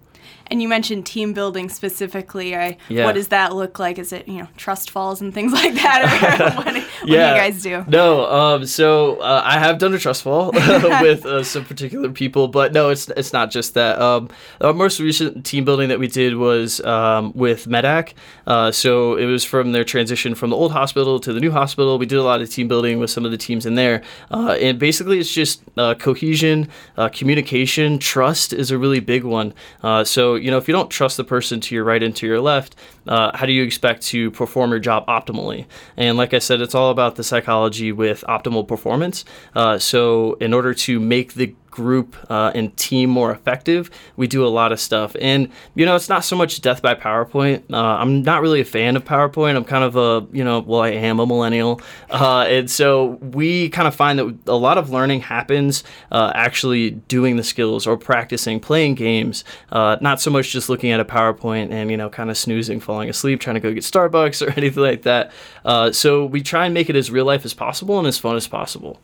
And 0.47 0.62
you 0.62 0.67
mentioned 0.67 1.05
team 1.05 1.33
building 1.33 1.69
specifically. 1.69 2.55
I, 2.55 2.77
Yeah. 2.89 3.05
What 3.05 3.15
does 3.15 3.29
that 3.29 3.55
look 3.55 3.79
like? 3.79 3.97
Is 3.97 4.12
it, 4.12 4.27
you 4.27 4.39
know, 4.39 4.47
trust 4.57 4.89
falls 4.89 5.21
and 5.21 5.33
things 5.33 5.53
like 5.62 5.73
that? 5.75 6.01
Or 6.03 6.55
what, 6.55 6.65
what 6.65 6.73
do 7.05 7.12
you 7.12 7.17
guys 7.17 7.62
do? 7.62 7.83
No, 7.88 8.25
um, 8.25 8.65
so 8.65 9.17
uh, 9.17 9.41
I 9.43 9.59
have 9.59 9.77
done 9.77 9.93
a 9.93 10.00
trust 10.00 10.23
fall 10.23 10.51
with 10.53 11.25
uh, 11.25 11.43
some 11.43 11.65
particular 11.65 12.09
people, 12.09 12.47
but 12.47 12.73
no, 12.73 12.89
it's 12.89 13.09
it's 13.09 13.33
not 13.33 13.51
just 13.51 13.73
that. 13.73 14.00
Um, 14.00 14.29
our 14.62 14.73
most 14.73 15.00
recent 15.00 15.45
team 15.45 15.65
building 15.65 15.89
that 15.89 16.00
we 16.00 16.07
did 16.07 16.35
was 16.35 16.79
um, 16.81 17.31
with 17.33 17.67
MEDDAC. 17.67 18.13
Uh, 18.45 18.71
so 18.71 19.15
it 19.15 19.25
was 19.25 19.43
from 19.43 19.71
their 19.71 19.83
transition 19.83 20.35
from 20.35 20.50
the 20.50 20.55
old 20.55 20.71
hospital 20.71 21.19
to 21.19 21.33
the 21.33 21.39
new 21.39 21.51
hospital. 21.51 21.97
We 21.97 22.05
did 22.05 22.19
a 22.19 22.23
lot 22.23 22.41
of 22.41 22.50
team 22.50 22.67
building 22.67 23.00
with 23.00 23.09
some 23.09 23.25
of 23.25 23.31
the 23.31 23.38
teams 23.38 23.65
in 23.65 23.75
there, 23.75 24.03
uh, 24.31 24.57
and 24.62 24.79
basically 24.79 25.19
it's 25.19 25.33
just 25.33 25.63
uh, 25.77 25.95
cohesion, 25.95 26.69
uh, 26.97 27.09
communication, 27.09 28.00
trust 28.00 28.53
is 28.53 28.71
a 28.71 28.77
really 28.77 29.00
big 29.00 29.23
one. 29.23 29.53
Uh, 29.81 30.03
you 30.36 30.52
know, 30.52 30.58
if 30.58 30.68
you 30.68 30.74
don't 30.74 30.90
trust 30.90 31.18
the 31.18 31.24
person 31.24 31.60
to 31.62 31.75
your 31.75 31.84
right 31.84 32.02
and 32.02 32.16
to 32.18 32.28
your 32.28 32.42
left, 32.42 32.75
uh, 33.08 33.36
how 33.36 33.46
do 33.46 33.52
you 33.52 33.63
expect 33.63 34.04
to 34.08 34.32
perform 34.32 34.72
your 34.72 34.80
job 34.80 35.06
optimally? 35.08 35.66
And 35.98 36.18
like 36.18 36.34
I 36.34 36.40
said, 36.40 36.62
it's 36.62 36.75
all 36.75 36.92
about 36.92 37.16
the 37.16 37.24
psychology 37.24 37.92
with 37.92 38.24
optimal 38.28 38.68
performance. 38.68 39.25
Uh, 39.56 39.78
so, 39.78 40.34
in 40.36 40.54
order 40.54 40.74
to 40.74 41.00
make 41.00 41.34
the 41.34 41.56
group 41.74 42.15
uh, 42.30 42.51
and 42.53 42.75
team 42.77 43.10
more 43.10 43.32
effective, 43.32 43.89
we 44.15 44.27
do 44.27 44.46
a 44.46 44.48
lot 44.48 44.72
of 44.72 44.80
stuff. 44.80 45.15
And, 45.20 45.50
you 45.74 45.88
know, 45.88 45.96
it's 45.96 46.08
not 46.08 46.24
so 46.24 46.36
much 46.36 46.62
death 46.62 46.84
by 46.84 46.94
PowerPoint. 46.94 47.63
Uh, 47.74 47.77
I'm 47.77 48.22
not 48.22 48.44
really 48.44 48.62
a 48.62 48.65
fan 48.65 48.96
of 48.96 49.03
PowerPoint. 49.03 49.56
I'm 49.56 49.65
kind 49.65 49.84
of 49.84 49.96
a, 49.96 50.27
you 50.32 50.44
know, 50.44 50.60
well, 50.60 50.82
I 50.82 50.89
am 50.89 51.20
a 51.20 51.25
millennial. 51.25 51.82
Uh, 52.12 52.46
and 52.48 52.70
so 52.70 53.18
we 53.22 53.70
kind 53.70 53.88
of 53.88 53.96
find 53.96 54.20
that 54.20 54.38
a 54.46 54.56
lot 54.56 54.77
of 54.77 54.92
learning 54.92 55.22
happens 55.22 55.84
uh, 56.12 56.32
actually 56.36 56.92
doing 56.92 57.38
the 57.38 57.44
skills 57.44 57.88
or 57.88 57.98
practicing, 57.98 58.60
playing 58.60 58.94
games, 58.94 59.44
uh, 59.72 59.98
not 60.00 60.22
so 60.22 60.30
much 60.30 60.51
just 60.51 60.70
looking 60.70 60.92
at 60.92 61.00
a 61.00 61.06
PowerPoint 61.06 61.72
and, 61.72 61.89
you 61.89 61.98
know, 61.98 62.10
kind 62.10 62.30
of 62.30 62.38
snoozing, 62.38 62.80
falling 62.80 63.10
asleep, 63.10 63.39
trying 63.39 63.56
to 63.56 63.60
go 63.60 63.74
get 63.74 63.84
Starbucks 63.84 64.46
or 64.48 64.51
anything 64.51 64.84
like 64.84 65.01
that. 65.01 65.32
Uh, 65.65 65.92
so 65.92 66.25
we 66.25 66.44
try 66.44 66.65
and 66.65 66.74
make 66.74 66.92
it 66.92 66.96
as 66.96 67.10
real 67.10 67.25
life 67.25 67.46
as 67.46 67.56
possible 67.56 67.98
and 67.98 68.08
as 68.08 68.20
fun 68.20 68.36
as 68.36 68.48
possible. 68.48 69.00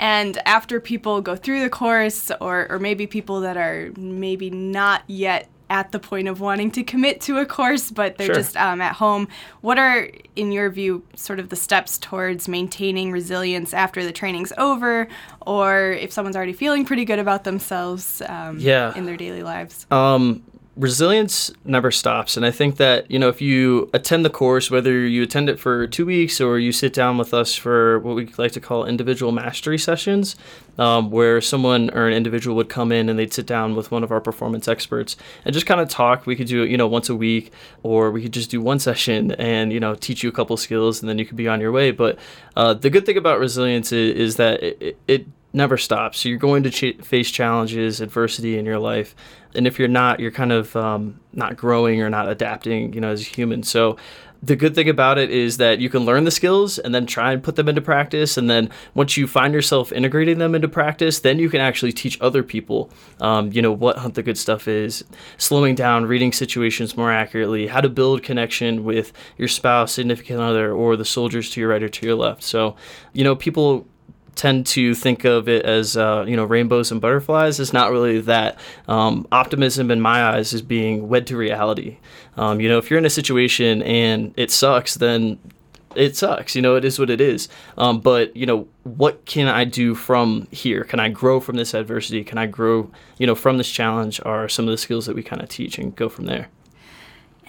And 0.00 0.38
after 0.46 0.80
people 0.80 1.20
go 1.20 1.36
through 1.36 1.60
the 1.60 1.68
course, 1.68 2.32
or, 2.40 2.66
or 2.72 2.78
maybe 2.78 3.06
people 3.06 3.40
that 3.42 3.56
are 3.58 3.92
maybe 3.96 4.48
not 4.48 5.02
yet 5.06 5.46
at 5.68 5.92
the 5.92 6.00
point 6.00 6.26
of 6.26 6.40
wanting 6.40 6.68
to 6.72 6.82
commit 6.82 7.20
to 7.20 7.36
a 7.38 7.46
course, 7.46 7.92
but 7.92 8.16
they're 8.16 8.26
Sure. 8.26 8.34
just 8.34 8.56
um, 8.56 8.80
at 8.80 8.94
home. 8.96 9.28
What 9.60 9.78
are, 9.78 10.10
in 10.34 10.50
your 10.50 10.68
view, 10.70 11.04
sort 11.14 11.38
of 11.38 11.50
the 11.50 11.54
steps 11.54 11.96
towards 11.98 12.48
maintaining 12.48 13.12
resilience 13.12 13.72
after 13.72 14.02
the 14.02 14.10
training's 14.10 14.52
over, 14.58 15.06
or 15.46 15.92
if 15.92 16.10
someone's 16.10 16.34
already 16.34 16.54
feeling 16.54 16.84
pretty 16.84 17.04
good 17.04 17.20
about 17.20 17.44
themselves 17.44 18.20
um, 18.28 18.58
Yeah. 18.58 18.92
in 18.96 19.04
their 19.06 19.16
daily 19.16 19.42
lives? 19.44 19.86
Um, 19.92 20.42
resilience 20.80 21.52
never 21.62 21.90
stops. 21.90 22.38
And 22.38 22.46
I 22.46 22.50
think 22.50 22.78
that, 22.78 23.10
you 23.10 23.18
know, 23.18 23.28
if 23.28 23.42
you 23.42 23.90
attend 23.92 24.24
the 24.24 24.30
course, 24.30 24.70
whether 24.70 25.06
you 25.06 25.22
attend 25.22 25.50
it 25.50 25.60
for 25.60 25.86
two 25.86 26.06
weeks 26.06 26.40
or 26.40 26.58
you 26.58 26.72
sit 26.72 26.94
down 26.94 27.18
with 27.18 27.34
us 27.34 27.54
for 27.54 27.98
what 27.98 28.16
we 28.16 28.26
like 28.38 28.52
to 28.52 28.60
call 28.60 28.86
individual 28.86 29.30
mastery 29.30 29.76
sessions, 29.76 30.36
um, 30.78 31.10
where 31.10 31.42
someone 31.42 31.90
or 31.90 32.08
an 32.08 32.14
individual 32.14 32.56
would 32.56 32.70
come 32.70 32.92
in 32.92 33.10
and 33.10 33.18
they'd 33.18 33.34
sit 33.34 33.46
down 33.46 33.76
with 33.76 33.90
one 33.90 34.02
of 34.02 34.10
our 34.10 34.22
performance 34.22 34.68
experts 34.68 35.16
and 35.44 35.52
just 35.52 35.66
kind 35.66 35.82
of 35.82 35.88
talk. 35.90 36.24
We 36.24 36.34
could 36.34 36.46
do 36.46 36.62
it, 36.62 36.70
you 36.70 36.78
know, 36.78 36.88
once 36.88 37.10
a 37.10 37.14
week, 37.14 37.52
or 37.82 38.10
we 38.10 38.22
could 38.22 38.32
just 38.32 38.50
do 38.50 38.62
one 38.62 38.78
session 38.88 39.32
and, 39.32 39.74
you 39.74 39.80
know, 39.80 39.94
teach 39.94 40.22
you 40.22 40.30
a 40.30 40.32
couple 40.32 40.56
skills 40.56 41.02
and 41.02 41.10
then 41.10 41.18
you 41.18 41.26
could 41.26 41.36
be 41.36 41.46
on 41.46 41.60
your 41.60 41.72
way. 41.72 41.90
But 41.90 42.18
uh, 42.56 42.72
the 42.72 42.88
good 42.88 43.04
thing 43.04 43.18
about 43.18 43.38
resilience 43.38 43.92
is, 43.92 44.16
is 44.16 44.36
that 44.36 44.62
it, 44.62 44.98
it, 45.06 45.26
never 45.52 45.76
stops. 45.76 46.24
You're 46.24 46.38
going 46.38 46.62
to 46.62 46.70
ch- 46.70 46.96
face 47.02 47.30
challenges, 47.30 48.00
adversity 48.00 48.58
in 48.58 48.64
your 48.64 48.78
life, 48.78 49.14
and 49.54 49.66
if 49.66 49.78
you're 49.78 49.88
not, 49.88 50.20
you're 50.20 50.30
kind 50.30 50.52
of 50.52 50.74
um, 50.76 51.20
not 51.32 51.56
growing 51.56 52.00
or 52.02 52.10
not 52.10 52.28
adapting, 52.28 52.92
you 52.92 53.00
know, 53.00 53.10
as 53.10 53.20
a 53.22 53.24
human. 53.24 53.62
So 53.62 53.96
the 54.42 54.56
good 54.56 54.74
thing 54.74 54.88
about 54.88 55.18
it 55.18 55.30
is 55.30 55.58
that 55.58 55.80
you 55.80 55.90
can 55.90 56.04
learn 56.06 56.24
the 56.24 56.30
skills 56.30 56.78
and 56.78 56.94
then 56.94 57.04
try 57.04 57.32
and 57.32 57.42
put 57.42 57.56
them 57.56 57.68
into 57.68 57.82
practice. 57.82 58.38
And 58.38 58.48
then 58.48 58.70
once 58.94 59.16
you 59.16 59.26
find 59.26 59.52
yourself 59.52 59.92
integrating 59.92 60.38
them 60.38 60.54
into 60.54 60.68
practice, 60.68 61.20
then 61.20 61.38
you 61.38 61.50
can 61.50 61.60
actually 61.60 61.92
teach 61.92 62.18
other 62.20 62.42
people, 62.42 62.90
um, 63.20 63.52
you 63.52 63.60
know, 63.60 63.72
what 63.72 63.98
hunt 63.98 64.14
the 64.14 64.22
good 64.22 64.38
stuff 64.38 64.66
is, 64.66 65.04
slowing 65.36 65.74
down, 65.74 66.06
reading 66.06 66.32
situations 66.32 66.96
more 66.96 67.12
accurately, 67.12 67.66
how 67.66 67.82
to 67.82 67.90
build 67.90 68.22
connection 68.22 68.84
with 68.84 69.12
your 69.36 69.48
spouse, 69.48 69.92
significant 69.92 70.40
other, 70.40 70.72
or 70.72 70.96
the 70.96 71.04
soldiers 71.04 71.50
to 71.50 71.60
your 71.60 71.68
right 71.68 71.82
or 71.82 71.88
to 71.90 72.06
your 72.06 72.14
left. 72.16 72.42
So, 72.42 72.76
you 73.12 73.24
know, 73.24 73.36
people 73.36 73.86
tend 74.40 74.66
to 74.66 74.94
think 74.94 75.24
of 75.26 75.50
it 75.50 75.66
as 75.66 75.98
uh, 75.98 76.24
you 76.26 76.34
know 76.34 76.44
rainbows 76.44 76.90
and 76.90 76.98
butterflies. 76.98 77.60
It's 77.60 77.74
not 77.74 77.90
really 77.90 78.22
that. 78.22 78.58
Um, 78.88 79.28
optimism, 79.30 79.90
in 79.90 80.00
my 80.00 80.24
eyes, 80.24 80.54
is 80.54 80.62
being 80.62 81.08
wed 81.08 81.26
to 81.26 81.36
reality. 81.36 81.98
Um, 82.38 82.58
you 82.58 82.68
know, 82.70 82.78
if 82.78 82.88
you're 82.88 82.98
in 82.98 83.04
a 83.04 83.10
situation 83.10 83.82
and 83.82 84.32
it 84.38 84.50
sucks, 84.50 84.94
then 84.94 85.38
it 85.94 86.16
sucks. 86.16 86.56
You 86.56 86.62
know, 86.62 86.74
it 86.76 86.86
is 86.86 86.98
what 86.98 87.10
it 87.10 87.20
is. 87.20 87.50
Um, 87.76 88.00
but 88.00 88.34
you 88.34 88.46
know, 88.46 88.66
what 88.84 89.26
can 89.26 89.46
I 89.46 89.64
do 89.64 89.94
from 89.94 90.48
here? 90.50 90.84
Can 90.84 91.00
I 91.00 91.10
grow 91.10 91.38
from 91.40 91.56
this 91.56 91.74
adversity? 91.74 92.24
Can 92.24 92.38
I 92.38 92.46
grow, 92.46 92.90
you 93.18 93.26
know, 93.26 93.34
from 93.34 93.58
this 93.58 93.70
challenge? 93.70 94.22
Are 94.24 94.48
some 94.48 94.64
of 94.64 94.70
the 94.70 94.78
skills 94.78 95.04
that 95.04 95.14
we 95.14 95.22
kind 95.22 95.42
of 95.42 95.50
teach 95.50 95.78
and 95.78 95.94
go 95.94 96.08
from 96.08 96.24
there. 96.24 96.48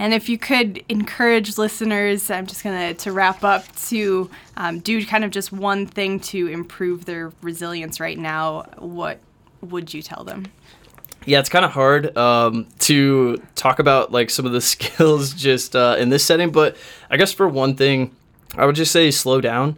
And 0.02 0.16
if 0.16 0.30
you 0.30 0.40
could 0.40 0.84
encourage 0.90 1.60
listeners, 1.60 2.32
I'm 2.32 2.48
just 2.48 2.64
gonna 2.64 2.96
to 2.96 3.12
wrap 3.12 3.44
up 3.44 3.64
to 3.90 4.32
um, 4.58 4.80
do 4.80 5.06
kind 5.06 5.24
of 5.24 5.30
just 5.30 5.52
one 5.52 5.86
thing 5.86 6.20
to 6.22 6.48
improve 6.48 7.06
their 7.06 7.32
resilience 7.44 8.00
right 8.00 8.18
now. 8.18 8.64
What 8.80 9.20
would 9.62 9.94
you 9.94 10.02
tell 10.02 10.24
them? 10.24 10.48
Yeah, 11.28 11.38
it's 11.38 11.50
kind 11.50 11.64
of 11.64 11.70
hard 11.70 12.18
um, 12.18 12.66
to 12.80 13.44
talk 13.54 13.78
about 13.78 14.12
like 14.12 14.32
some 14.32 14.48
of 14.48 14.54
the 14.54 14.62
skills 14.74 15.36
just 15.36 15.76
uh, 15.76 15.98
in 16.00 16.10
this 16.10 16.26
setting, 16.26 16.52
but 16.52 16.78
I 17.12 17.18
guess 17.18 17.32
for 17.32 17.48
one 17.48 17.76
thing, 17.76 18.16
I 18.56 18.66
would 18.66 18.76
just 18.76 18.92
say 18.92 19.12
slow 19.12 19.40
down, 19.40 19.76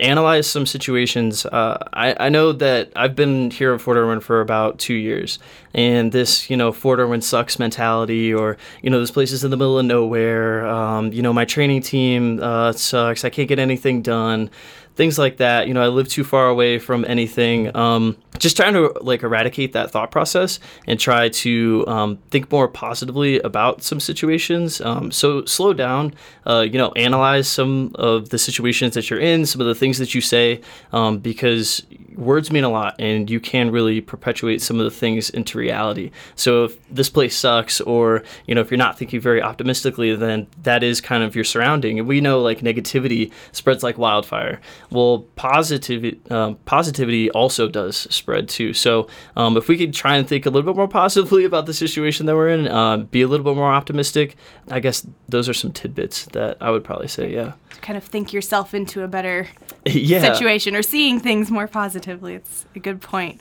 analyze 0.00 0.46
some 0.46 0.66
situations. 0.66 1.46
Uh, 1.46 1.78
I, 1.92 2.26
I 2.26 2.28
know 2.28 2.52
that 2.52 2.92
I've 2.96 3.14
been 3.14 3.50
here 3.50 3.72
at 3.74 3.80
Fort 3.80 3.96
Irwin 3.96 4.20
for 4.20 4.40
about 4.40 4.78
two 4.78 4.94
years, 4.94 5.38
and 5.72 6.10
this, 6.12 6.50
you 6.50 6.56
know, 6.56 6.72
Fort 6.72 6.98
Irwin 6.98 7.20
sucks 7.20 7.58
mentality, 7.58 8.34
or, 8.34 8.56
you 8.82 8.90
know, 8.90 9.00
this 9.00 9.10
place 9.10 9.32
is 9.32 9.44
in 9.44 9.50
the 9.50 9.56
middle 9.56 9.78
of 9.78 9.86
nowhere, 9.86 10.66
um, 10.66 11.12
you 11.12 11.22
know, 11.22 11.32
my 11.32 11.44
training 11.44 11.82
team 11.82 12.40
uh, 12.42 12.72
sucks, 12.72 13.24
I 13.24 13.30
can't 13.30 13.48
get 13.48 13.58
anything 13.58 14.02
done 14.02 14.50
things 14.96 15.18
like 15.18 15.38
that. 15.38 15.68
You 15.68 15.74
know, 15.74 15.82
I 15.82 15.88
live 15.88 16.08
too 16.08 16.24
far 16.24 16.48
away 16.48 16.78
from 16.78 17.04
anything. 17.06 17.74
Um, 17.76 18.16
just 18.38 18.56
trying 18.56 18.74
to 18.74 18.92
like 19.00 19.22
eradicate 19.22 19.72
that 19.72 19.90
thought 19.90 20.10
process 20.10 20.60
and 20.86 20.98
try 20.98 21.28
to 21.28 21.84
um, 21.86 22.18
think 22.30 22.50
more 22.50 22.68
positively 22.68 23.40
about 23.40 23.82
some 23.82 24.00
situations. 24.00 24.80
Um, 24.80 25.10
so 25.10 25.44
slow 25.44 25.72
down. 25.72 26.14
Uh, 26.46 26.60
you 26.60 26.78
know, 26.78 26.92
analyze 26.92 27.48
some 27.48 27.92
of 27.96 28.30
the 28.30 28.38
situations 28.38 28.94
that 28.94 29.10
you're 29.10 29.20
in, 29.20 29.46
some 29.46 29.60
of 29.60 29.66
the 29.66 29.74
things 29.74 29.98
that 29.98 30.14
you 30.14 30.20
say, 30.20 30.60
um, 30.92 31.18
because 31.18 31.84
words 32.16 32.50
mean 32.50 32.64
a 32.64 32.68
lot, 32.68 32.94
and 32.98 33.28
you 33.28 33.40
can 33.40 33.70
really 33.70 34.00
perpetuate 34.00 34.62
some 34.62 34.78
of 34.78 34.84
the 34.84 34.90
things 34.90 35.30
into 35.30 35.58
reality. 35.58 36.10
So 36.36 36.64
if 36.64 36.88
this 36.88 37.10
place 37.10 37.36
sucks, 37.36 37.80
or 37.80 38.22
you 38.46 38.54
know, 38.54 38.60
if 38.60 38.70
you're 38.70 38.78
not 38.78 38.98
thinking 38.98 39.20
very 39.20 39.42
optimistically, 39.42 40.14
then 40.14 40.46
that 40.62 40.82
is 40.82 41.00
kind 41.00 41.22
of 41.22 41.34
your 41.34 41.44
surrounding. 41.44 41.98
And 41.98 42.08
we 42.08 42.20
know 42.20 42.40
like 42.40 42.60
negativity 42.60 43.32
spreads 43.52 43.82
like 43.82 43.98
wildfire. 43.98 44.60
Well, 44.90 45.26
positivity 45.36 46.20
um, 46.30 46.56
positivity 46.64 47.30
also 47.30 47.68
does 47.68 47.96
spread 48.14 48.48
too. 48.48 48.72
So 48.72 49.08
um, 49.36 49.56
if 49.56 49.68
we 49.68 49.76
could 49.76 49.94
try 49.94 50.16
and 50.16 50.26
think 50.26 50.46
a 50.46 50.50
little 50.50 50.70
bit 50.70 50.76
more 50.76 50.88
positively 50.88 51.44
about 51.50 51.66
the 51.66 51.74
situation 51.74 52.26
that 52.26 52.34
we're 52.34 52.48
in, 52.48 52.68
uh, 52.68 52.98
be 52.98 53.22
a 53.22 53.28
little 53.28 53.44
bit 53.44 53.56
more 53.56 53.72
optimistic, 53.72 54.36
I 54.70 54.80
guess 54.80 55.06
those 55.28 55.48
are 55.48 55.54
some 55.54 55.72
tidbits 55.72 56.26
that 56.26 56.56
I 56.60 56.70
would 56.70 56.84
probably 56.84 57.08
say. 57.08 57.32
Yeah. 57.32 57.52
Kind 57.80 57.96
of 57.96 58.04
think 58.04 58.32
yourself 58.32 58.72
into 58.72 59.02
a 59.02 59.08
better 59.08 59.48
yeah. 59.86 60.20
situation 60.20 60.74
or 60.76 60.82
seeing 60.82 61.20
things 61.20 61.50
more 61.50 61.66
positively. 62.04 62.34
It's 62.34 62.66
a 62.74 62.78
good 62.78 63.00
point. 63.00 63.40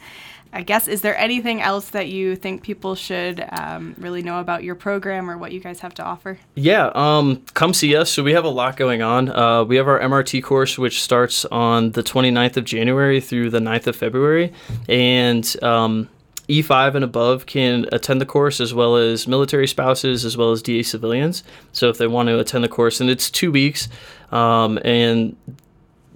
I 0.55 0.61
guess, 0.61 0.87
is 0.87 1.01
there 1.01 1.17
anything 1.17 1.63
else 1.63 1.89
that 1.89 2.09
you 2.09 2.35
think 2.35 2.61
people 2.61 2.93
should 2.93 3.43
um, 3.51 3.95
really 3.97 4.21
know 4.21 4.39
about 4.39 4.63
your 4.63 4.75
program 4.75 5.27
or 5.27 5.35
what 5.35 5.51
you 5.51 5.59
guys 5.59 5.79
have 5.79 5.95
to 5.95 6.03
offer? 6.03 6.37
Yeah, 6.53 6.91
um, 6.93 7.43
come 7.55 7.73
see 7.73 7.95
us. 7.95 8.11
So 8.11 8.21
we 8.21 8.33
have 8.33 8.45
a 8.45 8.49
lot 8.49 8.77
going 8.77 9.01
on. 9.01 9.29
Uh, 9.29 9.63
we 9.63 9.77
have 9.77 9.87
our 9.87 9.99
MRT 9.99 10.43
course, 10.43 10.77
which 10.77 11.01
starts 11.01 11.43
on 11.45 11.93
the 11.93 12.03
29th 12.03 12.57
of 12.57 12.65
January 12.65 13.19
through 13.19 13.49
the 13.49 13.57
9th 13.57 13.87
of 13.87 13.95
February. 13.95 14.53
And 14.87 15.43
um, 15.63 16.07
E5 16.47 16.93
and 16.93 17.03
above 17.03 17.47
can 17.47 17.87
attend 17.91 18.21
the 18.21 18.25
course, 18.27 18.61
as 18.61 18.75
well 18.75 18.95
as 18.95 19.27
military 19.27 19.67
spouses, 19.67 20.23
as 20.23 20.37
well 20.37 20.51
as 20.51 20.61
DA 20.61 20.83
civilians. 20.83 21.43
So 21.71 21.89
if 21.89 21.97
they 21.97 22.05
want 22.05 22.29
to 22.29 22.37
attend 22.37 22.63
the 22.63 22.69
course, 22.69 23.01
and 23.01 23.09
it's 23.09 23.31
two 23.31 23.51
weeks. 23.51 23.89
Um, 24.31 24.77
and 24.85 25.35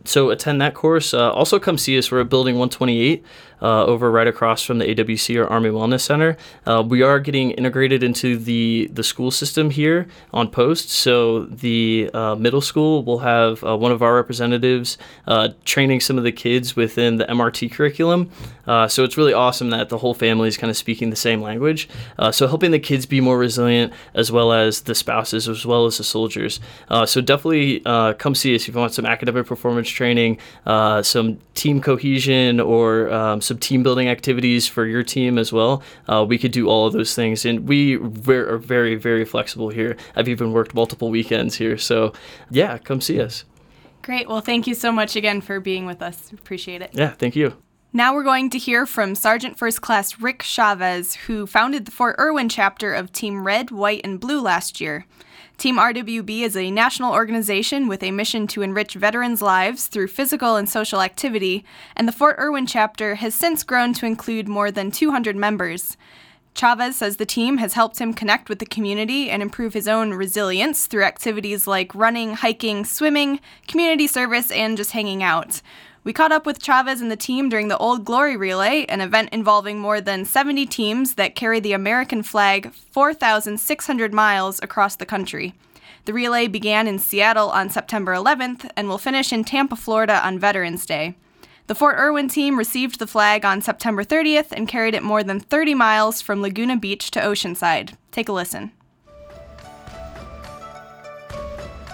so 0.07 0.29
attend 0.29 0.61
that 0.61 0.73
course. 0.73 1.13
Uh, 1.13 1.31
also, 1.31 1.59
come 1.59 1.77
see 1.77 1.97
us. 1.97 2.11
We're 2.11 2.21
at 2.21 2.29
Building 2.29 2.55
128, 2.55 3.23
uh, 3.61 3.85
over 3.85 4.11
right 4.11 4.27
across 4.27 4.63
from 4.63 4.77
the 4.77 4.85
AWC 4.85 5.35
or 5.37 5.47
Army 5.47 5.69
Wellness 5.69 6.01
Center. 6.01 6.37
Uh, 6.65 6.83
we 6.87 7.01
are 7.01 7.19
getting 7.19 7.51
integrated 7.51 8.03
into 8.03 8.37
the 8.37 8.89
the 8.93 9.03
school 9.03 9.31
system 9.31 9.69
here 9.69 10.07
on 10.33 10.49
post. 10.49 10.89
So 10.89 11.45
the 11.45 12.09
uh, 12.13 12.35
middle 12.35 12.61
school 12.61 13.03
will 13.03 13.19
have 13.19 13.63
uh, 13.63 13.75
one 13.77 13.91
of 13.91 14.01
our 14.01 14.15
representatives 14.15 14.97
uh, 15.27 15.49
training 15.65 16.01
some 16.01 16.17
of 16.17 16.23
the 16.23 16.31
kids 16.31 16.75
within 16.75 17.17
the 17.17 17.25
MRT 17.25 17.71
curriculum. 17.71 18.29
Uh, 18.65 18.87
so 18.87 19.03
it's 19.03 19.17
really 19.17 19.33
awesome 19.33 19.69
that 19.69 19.89
the 19.89 19.97
whole 19.97 20.13
family 20.13 20.47
is 20.47 20.57
kind 20.57 20.69
of 20.69 20.77
speaking 20.77 21.09
the 21.09 21.15
same 21.15 21.41
language. 21.41 21.87
So 22.31 22.47
helping 22.47 22.71
the 22.71 22.79
kids 22.79 23.05
be 23.05 23.21
more 23.21 23.37
resilient, 23.37 23.93
as 24.13 24.31
well 24.31 24.51
as 24.51 24.81
the 24.81 24.93
spouses, 24.93 25.47
as 25.47 25.65
well 25.65 25.85
as 25.85 25.97
the 25.97 26.03
soldiers. 26.03 26.59
So 27.05 27.21
definitely 27.21 27.79
come 27.79 28.35
see 28.35 28.53
us 28.55 28.67
if 28.67 28.75
you 28.75 28.79
want 28.79 28.93
some 28.93 29.05
academic 29.05 29.45
performance 29.45 29.87
training, 29.87 30.39
some 30.65 31.39
team 31.53 31.79
cohesion, 31.79 32.59
or 32.59 33.09
um, 33.11 33.41
some 33.47 33.57
team 33.57 33.81
building 33.83 34.07
activities 34.07 34.67
for 34.67 34.85
your 34.85 35.03
team 35.03 35.37
as 35.37 35.51
well. 35.51 35.81
Uh, 36.07 36.25
we 36.27 36.37
could 36.37 36.51
do 36.51 36.67
all 36.67 36.85
of 36.85 36.93
those 36.93 37.15
things, 37.15 37.45
and 37.45 37.67
we 37.67 37.95
ver- 37.95 38.53
are 38.53 38.57
very, 38.57 38.95
very 38.95 39.25
flexible 39.25 39.69
here. 39.69 39.97
I've 40.15 40.27
even 40.27 40.51
worked 40.51 40.75
multiple 40.75 41.09
weekends 41.09 41.55
here, 41.55 41.77
so 41.77 42.13
yeah, 42.51 42.77
come 42.77 43.01
see 43.01 43.19
us. 43.21 43.45
Great. 44.01 44.27
Well, 44.27 44.41
thank 44.41 44.67
you 44.67 44.73
so 44.73 44.91
much 44.91 45.15
again 45.15 45.41
for 45.41 45.59
being 45.59 45.85
with 45.85 46.01
us. 46.01 46.31
Appreciate 46.31 46.81
it. 46.81 46.91
Yeah, 46.93 47.09
thank 47.09 47.35
you. 47.35 47.57
Now 47.93 48.13
we're 48.13 48.23
going 48.23 48.49
to 48.51 48.57
hear 48.57 48.85
from 48.85 49.15
Sergeant 49.15 49.57
First 49.57 49.81
Class 49.81 50.19
Ric 50.19 50.43
Chavez, 50.43 51.15
who 51.15 51.47
founded 51.47 51.85
the 51.85 51.91
Fort 51.91 52.15
Irwin 52.19 52.47
chapter 52.47 52.93
of 52.93 53.11
Team 53.11 53.45
Red, 53.45 53.71
White, 53.71 54.01
and 54.03 54.19
Blue 54.19 54.41
last 54.41 54.79
year. 54.79 55.05
Team 55.57 55.77
RWB 55.77 56.41
is 56.41 56.55
a 56.55 56.69
national 56.69 57.13
organization 57.13 57.87
with 57.87 58.03
a 58.03 58.11
mission 58.11 58.45
to 58.45 58.61
enrich 58.61 58.93
veterans' 58.93 59.41
lives 59.41 59.87
through 59.87 60.09
physical 60.09 60.55
and 60.55 60.69
social 60.69 61.01
activity, 61.01 61.65
and 61.95 62.07
the 62.07 62.11
Fort 62.11 62.35
Irwin 62.37 62.67
chapter 62.67 63.15
has 63.15 63.33
since 63.33 63.63
grown 63.63 63.91
to 63.95 64.05
include 64.05 64.47
more 64.47 64.69
than 64.69 64.91
200 64.91 65.35
members. 65.35 65.97
Chavez 66.53 66.97
says 66.97 67.17
the 67.17 67.25
team 67.25 67.57
has 67.57 67.73
helped 67.73 67.97
him 67.97 68.13
connect 68.13 68.49
with 68.49 68.59
the 68.59 68.67
community 68.67 69.31
and 69.31 69.41
improve 69.41 69.73
his 69.73 69.87
own 69.87 70.13
resilience 70.13 70.85
through 70.85 71.03
activities 71.03 71.65
like 71.65 71.95
running, 71.95 72.35
hiking, 72.35 72.85
swimming, 72.85 73.39
community 73.67 74.05
service, 74.05 74.51
and 74.51 74.77
just 74.77 74.91
hanging 74.91 75.23
out. 75.23 75.63
We 76.07 76.13
caught 76.13 76.31
up 76.31 76.45
with 76.45 76.61
Chavez 76.61 77.01
and 77.01 77.11
the 77.11 77.17
team 77.17 77.49
during 77.49 77.67
the 77.67 77.77
Old 77.79 78.05
Glory 78.05 78.37
Relay, 78.37 78.85
an 78.85 79.01
event 79.01 79.27
involving 79.33 79.77
more 79.77 79.99
than 79.99 80.23
70 80.23 80.65
teams 80.65 81.15
that 81.15 81.35
carry 81.35 81.59
the 81.59 81.73
American 81.73 82.23
flag 82.23 82.71
4,600 82.71 84.13
miles 84.13 84.61
across 84.63 84.95
the 84.95 85.05
country. 85.05 85.53
The 86.05 86.13
relay 86.13 86.47
began 86.47 86.87
in 86.87 86.97
Seattle 86.97 87.49
on 87.49 87.69
September 87.69 88.13
11th 88.13 88.71
and 88.77 88.87
will 88.87 88.97
finish 88.97 89.33
in 89.33 89.43
Tampa, 89.43 89.75
Florida 89.75 90.25
on 90.25 90.39
Veterans 90.39 90.85
Day. 90.85 91.17
The 91.67 91.75
Fort 91.75 91.97
Irwin 91.97 92.29
team 92.29 92.57
received 92.57 92.99
the 92.99 93.05
flag 93.05 93.43
on 93.43 93.61
September 93.61 94.05
30th 94.05 94.53
and 94.53 94.65
carried 94.65 94.95
it 94.95 95.03
more 95.03 95.25
than 95.25 95.41
30 95.41 95.73
miles 95.73 96.21
from 96.21 96.41
Laguna 96.41 96.77
Beach 96.77 97.11
to 97.11 97.19
Oceanside. 97.19 97.97
Take 98.13 98.29
a 98.29 98.31
listen. 98.31 98.71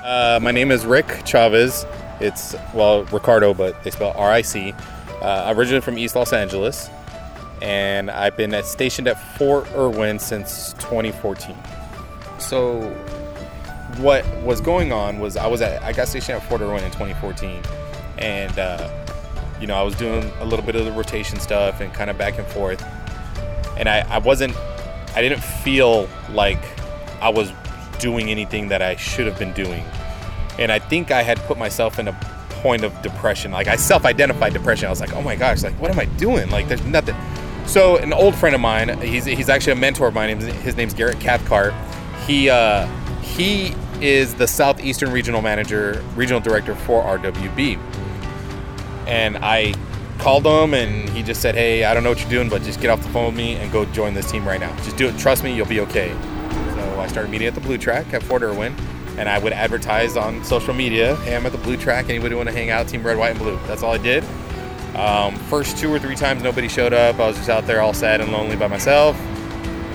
Uh, 0.04 0.38
my 0.40 0.52
name 0.52 0.70
is 0.70 0.86
Ric 0.86 1.08
Chavez. 1.26 1.88
It's, 2.20 2.56
well, 2.74 3.06
Ricardo, 3.06 3.54
but 3.54 3.82
they 3.84 3.92
spell 3.92 4.14
R 4.16 4.32
I 4.32 4.42
C. 4.42 4.74
Uh, 5.22 5.54
originally 5.56 5.82
from 5.82 5.98
East 5.98 6.16
Los 6.16 6.34
Angeles, 6.34 6.90
and 7.62 8.12
I've 8.12 8.36
been 8.36 8.54
at, 8.54 8.66
stationed 8.66 9.08
at 9.08 9.18
Fort 9.38 9.66
Irwin 9.74 10.20
since 10.20 10.74
2014. 10.74 11.56
So, 12.40 12.82
what 14.00 14.26
was 14.42 14.60
going 14.60 14.92
on 14.92 15.20
was 15.20 15.38
I 15.38 15.48
was 15.48 15.62
at 15.62 15.82
I 15.82 15.94
got 15.94 16.10
stationed 16.10 16.42
at 16.42 16.50
Fort 16.50 16.60
Irwin 16.60 16.84
in 16.84 16.92
2014, 16.92 17.62
and 18.18 18.60
uh, 18.60 18.90
you 19.62 19.68
know 19.68 19.76
I 19.76 19.82
was 19.82 19.96
doing 19.96 20.30
a 20.40 20.46
little 20.46 20.66
bit 20.66 20.76
of 20.76 20.84
the 20.84 20.92
rotation 20.92 21.40
stuff 21.40 21.80
and 21.80 21.94
kind 21.94 22.10
of 22.10 22.18
back 22.18 22.38
and 22.38 22.48
forth, 22.48 22.84
and 23.78 23.88
I, 23.88 24.00
I 24.14 24.18
wasn't 24.18 24.56
I 25.16 25.22
didn't 25.22 25.42
feel 25.42 26.10
like 26.32 26.60
I 27.22 27.30
was 27.30 27.54
doing 28.00 28.30
anything 28.30 28.68
that 28.68 28.82
I 28.82 28.98
should 28.98 29.26
have 29.26 29.40
been 29.40 29.54
doing 29.54 29.86
and 30.60 30.72
I 30.72 30.80
think 30.80 31.12
I 31.12 31.24
had 31.24 31.38
put 31.40 31.58
myself 31.58 32.00
in 32.00 32.08
a 32.08 32.14
point 32.64 32.84
of 32.84 33.00
depression. 33.02 33.52
Like 33.52 33.68
I 33.68 33.76
self-identified 33.76 34.54
depression. 34.54 34.88
I 34.88 34.90
was 34.90 35.02
like, 35.02 35.14
oh 35.14 35.22
my 35.22 35.36
gosh, 35.36 35.64
like 35.64 35.80
what 35.80 35.92
am 35.92 36.00
I 36.00 36.06
doing? 36.06 36.50
Like 36.50 36.68
there's 36.68 36.84
nothing. 36.86 37.16
So 37.66 37.98
an 37.98 38.14
old 38.14 38.36
friend 38.36 38.56
of 38.56 38.62
mine, 38.62 38.98
he's 39.02 39.26
he's 39.26 39.50
actually 39.50 39.74
a 39.74 39.78
mentor 39.78 40.08
of 40.08 40.14
mine. 40.14 40.40
His 40.40 40.76
name's 40.76 40.94
Garrett 40.94 41.20
Cathcart. 41.20 41.74
He 42.26 42.50
uh, 42.50 42.88
he 43.22 43.76
is 44.02 44.34
the 44.36 44.48
Southeastern 44.48 45.12
Regional 45.12 45.42
Manager, 45.42 46.04
Regional 46.16 46.42
Director 46.42 46.76
for 46.76 47.04
RWB. 47.04 47.78
And 49.08 49.38
I 49.38 49.74
called 50.20 50.46
him 50.46 50.74
and 50.74 51.10
he 51.10 51.24
just 51.24 51.42
said, 51.42 51.56
Hey, 51.56 51.84
I 51.84 51.94
don't 51.94 52.04
know 52.04 52.10
what 52.10 52.22
you're 52.22 52.30
doing, 52.30 52.50
but 52.50 52.62
just 52.64 52.80
get 52.80 52.90
off 52.90 53.02
the 53.02 53.10
phone 53.10 53.28
with 53.28 53.36
me 53.36 53.56
and 53.56 53.72
go 53.72 53.86
join 53.86 54.14
this 54.14 54.30
team 54.32 54.48
right 54.48 54.60
now. 54.60 54.76
Just 54.78 54.98
do 54.98 55.08
it. 55.08 55.18
Trust 55.18 55.44
me, 55.44 55.54
you'll 55.54 55.66
be 55.66 55.80
okay. 55.82 56.10
So 56.76 57.00
I 57.00 57.08
started 57.08 57.30
meeting 57.30 57.48
at 57.48 57.56
the 57.56 57.62
Blue 57.62 57.78
Track 57.78 58.14
at 58.14 58.24
Fort 58.24 58.44
Irwin 58.44 58.76
and 59.18 59.30
I 59.30 59.38
would 59.38 59.54
advertise 59.54 60.18
on 60.18 60.44
social 60.44 60.74
media, 60.74 61.16
hey, 61.18 61.36
I'm 61.36 61.46
at 61.46 61.52
the 61.52 61.58
blue 61.60 61.78
track, 61.78 62.10
anybody 62.10 62.36
want 62.36 62.50
to 62.50 62.56
hang 62.56 62.70
out, 62.70 62.88
team 62.88 63.04
red, 63.04 63.18
white, 63.18 63.32
and 63.32 63.40
blue. 63.40 63.60
That's 63.68 63.84
all 63.84 63.94
I 63.94 63.98
did. 63.98 64.24
Um, 64.96 65.36
first 65.36 65.78
two 65.78 65.92
or 65.92 66.00
three 66.00 66.16
times, 66.16 66.44
nobody 66.44 66.68
showed 66.68 66.94
up. 66.94 67.20
I 67.20 67.28
was 67.28 67.38
just 67.38 67.50
out 67.50 67.66
there 67.66 67.82
all 67.82 67.94
sad 67.94 68.22
and 68.22 68.32
lonely 68.32 68.56
by 68.56 68.68
myself. 68.68 69.16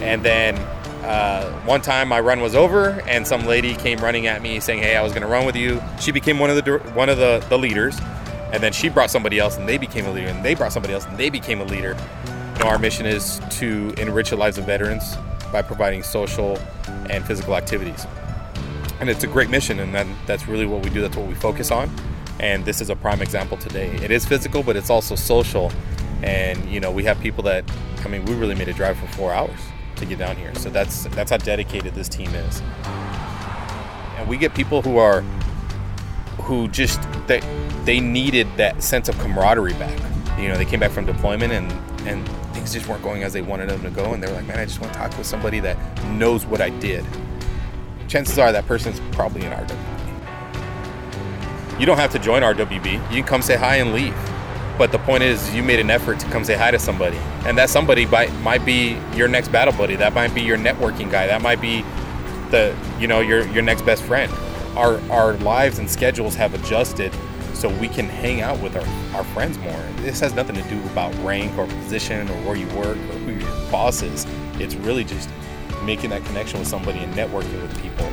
And 0.00 0.24
then 0.24 0.56
uh, 1.04 1.50
one 1.60 1.80
time 1.80 2.08
my 2.08 2.20
run 2.20 2.40
was 2.40 2.54
over, 2.54 3.00
and 3.06 3.26
some 3.26 3.46
lady 3.46 3.74
came 3.74 3.98
running 3.98 4.26
at 4.26 4.42
me 4.42 4.60
saying, 4.60 4.80
"Hey, 4.80 4.96
I 4.96 5.02
was 5.02 5.12
going 5.12 5.22
to 5.22 5.28
run 5.28 5.46
with 5.46 5.56
you." 5.56 5.80
She 6.00 6.10
became 6.10 6.38
one 6.38 6.50
of 6.50 6.64
the 6.64 6.78
one 6.94 7.08
of 7.08 7.18
the, 7.18 7.44
the 7.48 7.56
leaders, 7.56 7.98
and 8.52 8.62
then 8.62 8.72
she 8.72 8.88
brought 8.88 9.10
somebody 9.10 9.38
else, 9.38 9.56
and 9.56 9.68
they 9.68 9.78
became 9.78 10.06
a 10.06 10.10
leader, 10.10 10.28
and 10.28 10.44
they 10.44 10.54
brought 10.54 10.72
somebody 10.72 10.94
else, 10.94 11.06
and 11.06 11.16
they 11.16 11.30
became 11.30 11.60
a 11.60 11.64
leader. 11.64 11.96
You 12.54 12.64
know, 12.64 12.70
our 12.70 12.78
mission 12.78 13.06
is 13.06 13.40
to 13.50 13.94
enrich 13.98 14.30
the 14.30 14.36
lives 14.36 14.58
of 14.58 14.64
veterans 14.64 15.16
by 15.52 15.62
providing 15.62 16.02
social 16.02 16.58
and 17.08 17.24
physical 17.24 17.56
activities 17.56 18.06
and 19.00 19.08
it's 19.08 19.24
a 19.24 19.26
great 19.26 19.50
mission 19.50 19.78
and 19.78 20.16
that's 20.26 20.48
really 20.48 20.66
what 20.66 20.82
we 20.82 20.90
do 20.90 21.00
that's 21.00 21.16
what 21.16 21.26
we 21.26 21.34
focus 21.34 21.70
on. 21.70 21.90
And 22.40 22.64
this 22.64 22.80
is 22.80 22.88
a 22.88 22.96
prime 22.96 23.20
example 23.20 23.56
today. 23.56 23.88
It 23.96 24.10
is 24.10 24.24
physical 24.24 24.62
but 24.62 24.76
it's 24.76 24.90
also 24.90 25.14
social. 25.14 25.72
And 26.22 26.68
you 26.68 26.80
know 26.80 26.90
we 26.90 27.04
have 27.04 27.20
people 27.20 27.44
that 27.44 27.64
i 28.04 28.08
mean 28.08 28.24
we 28.24 28.34
really 28.34 28.54
made 28.54 28.68
a 28.68 28.72
drive 28.72 28.98
for 28.98 29.06
four 29.08 29.32
hours 29.32 29.58
to 29.96 30.06
get 30.06 30.18
down 30.18 30.36
here. 30.36 30.54
So 30.56 30.70
that's 30.70 31.04
that's 31.08 31.30
how 31.30 31.36
dedicated 31.36 31.94
this 31.94 32.08
team 32.08 32.34
is. 32.34 32.62
And 34.16 34.28
we 34.28 34.36
get 34.36 34.54
people 34.54 34.82
who 34.82 34.98
are 34.98 35.22
who 36.42 36.68
just 36.68 37.00
they 37.26 37.40
they 37.84 38.00
needed 38.00 38.48
that 38.56 38.82
sense 38.82 39.08
of 39.08 39.18
camaraderie 39.18 39.74
back. 39.74 39.98
You 40.38 40.48
know 40.48 40.56
they 40.56 40.64
came 40.64 40.80
back 40.80 40.90
from 40.90 41.06
deployment 41.06 41.52
and 41.52 41.70
and 42.08 42.28
things 42.52 42.72
just 42.72 42.88
weren't 42.88 43.02
going 43.02 43.22
as 43.22 43.32
they 43.32 43.42
wanted 43.42 43.68
them 43.68 43.82
to 43.82 43.90
go. 43.90 44.12
And 44.12 44.22
they 44.22 44.26
were 44.28 44.34
like 44.34 44.46
man 44.46 44.58
i 44.58 44.64
just 44.64 44.80
want 44.80 44.92
to 44.92 44.98
talk 44.98 45.16
with 45.16 45.26
somebody 45.26 45.60
that 45.60 45.76
knows 46.06 46.46
what 46.46 46.60
i 46.60 46.70
did 46.70 47.04
chances 48.08 48.38
are 48.38 48.50
that 48.52 48.66
person's 48.66 49.00
probably 49.12 49.44
in 49.44 49.52
RWB. 49.52 49.98
You 51.78 51.86
don't 51.86 51.98
have 51.98 52.10
to 52.12 52.18
join 52.18 52.42
RWB. 52.42 52.92
You 52.92 53.18
can 53.18 53.24
come 53.24 53.42
say 53.42 53.56
hi 53.56 53.76
and 53.76 53.92
leave. 53.92 54.16
But 54.76 54.92
the 54.92 54.98
point 54.98 55.22
is, 55.24 55.54
you 55.54 55.62
made 55.62 55.80
an 55.80 55.90
effort 55.90 56.20
to 56.20 56.26
come 56.26 56.44
say 56.44 56.54
hi 56.54 56.70
to 56.70 56.78
somebody, 56.78 57.16
and 57.44 57.58
that 57.58 57.68
somebody 57.68 58.06
might 58.06 58.32
might 58.40 58.64
be 58.64 58.96
your 59.14 59.26
next 59.26 59.48
battle 59.48 59.74
buddy. 59.74 59.96
That 59.96 60.14
might 60.14 60.32
be 60.34 60.40
your 60.40 60.56
networking 60.56 61.10
guy. 61.10 61.26
That 61.26 61.42
might 61.42 61.60
be 61.60 61.82
the 62.50 62.76
you 62.98 63.08
know 63.08 63.20
your 63.20 63.46
your 63.48 63.62
next 63.62 63.82
best 63.82 64.04
friend. 64.04 64.32
Our 64.76 65.00
our 65.10 65.34
lives 65.38 65.80
and 65.80 65.90
schedules 65.90 66.36
have 66.36 66.54
adjusted 66.54 67.12
so 67.54 67.68
we 67.68 67.88
can 67.88 68.06
hang 68.06 68.40
out 68.40 68.60
with 68.60 68.76
our, 68.76 69.16
our 69.16 69.24
friends 69.24 69.58
more. 69.58 69.82
This 69.96 70.20
has 70.20 70.32
nothing 70.32 70.54
to 70.54 70.62
do 70.68 70.80
about 70.84 71.12
rank 71.24 71.58
or 71.58 71.66
position 71.66 72.28
or 72.28 72.34
where 72.44 72.54
you 72.54 72.68
work 72.68 72.96
or 72.96 73.18
who 73.24 73.32
your 73.32 73.70
boss 73.70 74.02
is. 74.02 74.26
It's 74.60 74.76
really 74.76 75.02
just 75.02 75.28
making 75.88 76.10
that 76.10 76.22
connection 76.26 76.58
with 76.58 76.68
somebody 76.68 76.98
and 76.98 77.14
networking 77.14 77.62
with 77.62 77.74
people. 77.80 78.06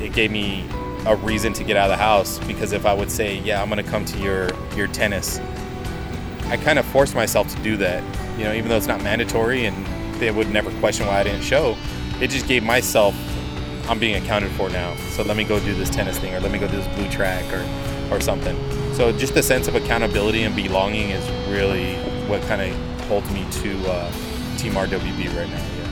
It 0.00 0.12
gave 0.12 0.30
me 0.30 0.64
a 1.06 1.16
reason 1.16 1.52
to 1.54 1.64
get 1.64 1.76
out 1.76 1.90
of 1.90 1.98
the 1.98 2.02
house 2.02 2.38
because 2.46 2.70
if 2.70 2.86
I 2.86 2.94
would 2.94 3.10
say, 3.10 3.38
"Yeah, 3.40 3.60
I'm 3.60 3.68
going 3.68 3.84
to 3.84 3.90
come 3.90 4.04
to 4.04 4.18
your 4.18 4.48
your 4.76 4.86
tennis," 4.86 5.40
I 6.44 6.56
kind 6.56 6.78
of 6.78 6.86
forced 6.86 7.16
myself 7.16 7.52
to 7.52 7.60
do 7.62 7.76
that. 7.78 8.04
You 8.38 8.44
know, 8.44 8.52
even 8.52 8.68
though 8.68 8.76
it's 8.76 8.86
not 8.86 9.02
mandatory 9.02 9.66
and 9.66 9.76
they 10.20 10.30
would 10.30 10.50
never 10.50 10.70
question 10.78 11.08
why 11.08 11.18
I 11.18 11.24
didn't 11.24 11.42
show, 11.42 11.76
it 12.20 12.28
just 12.28 12.46
gave 12.46 12.62
myself 12.62 13.16
I'm 13.88 13.98
being 13.98 14.22
accounted 14.22 14.52
for 14.52 14.68
now. 14.70 14.94
So 15.16 15.24
let 15.24 15.36
me 15.36 15.42
go 15.42 15.58
do 15.58 15.74
this 15.74 15.90
tennis 15.90 16.16
thing 16.20 16.32
or 16.32 16.38
let 16.38 16.52
me 16.52 16.58
go 16.58 16.68
do 16.68 16.76
this 16.76 16.94
blue 16.96 17.10
track 17.10 17.44
or 17.52 17.64
or 18.14 18.20
something. 18.20 18.56
So 18.94 19.10
just 19.10 19.34
the 19.34 19.42
sense 19.42 19.66
of 19.66 19.74
accountability 19.74 20.44
and 20.44 20.54
belonging 20.54 21.10
is 21.10 21.28
really 21.50 21.96
what 22.28 22.40
kind 22.42 22.62
of 22.62 23.00
holds 23.08 23.28
me 23.32 23.44
to 23.62 23.90
uh, 23.90 24.12
Team 24.58 24.72
RWB 24.72 25.36
right 25.36 25.48
now. 25.48 25.56
Yeah. 25.56 25.88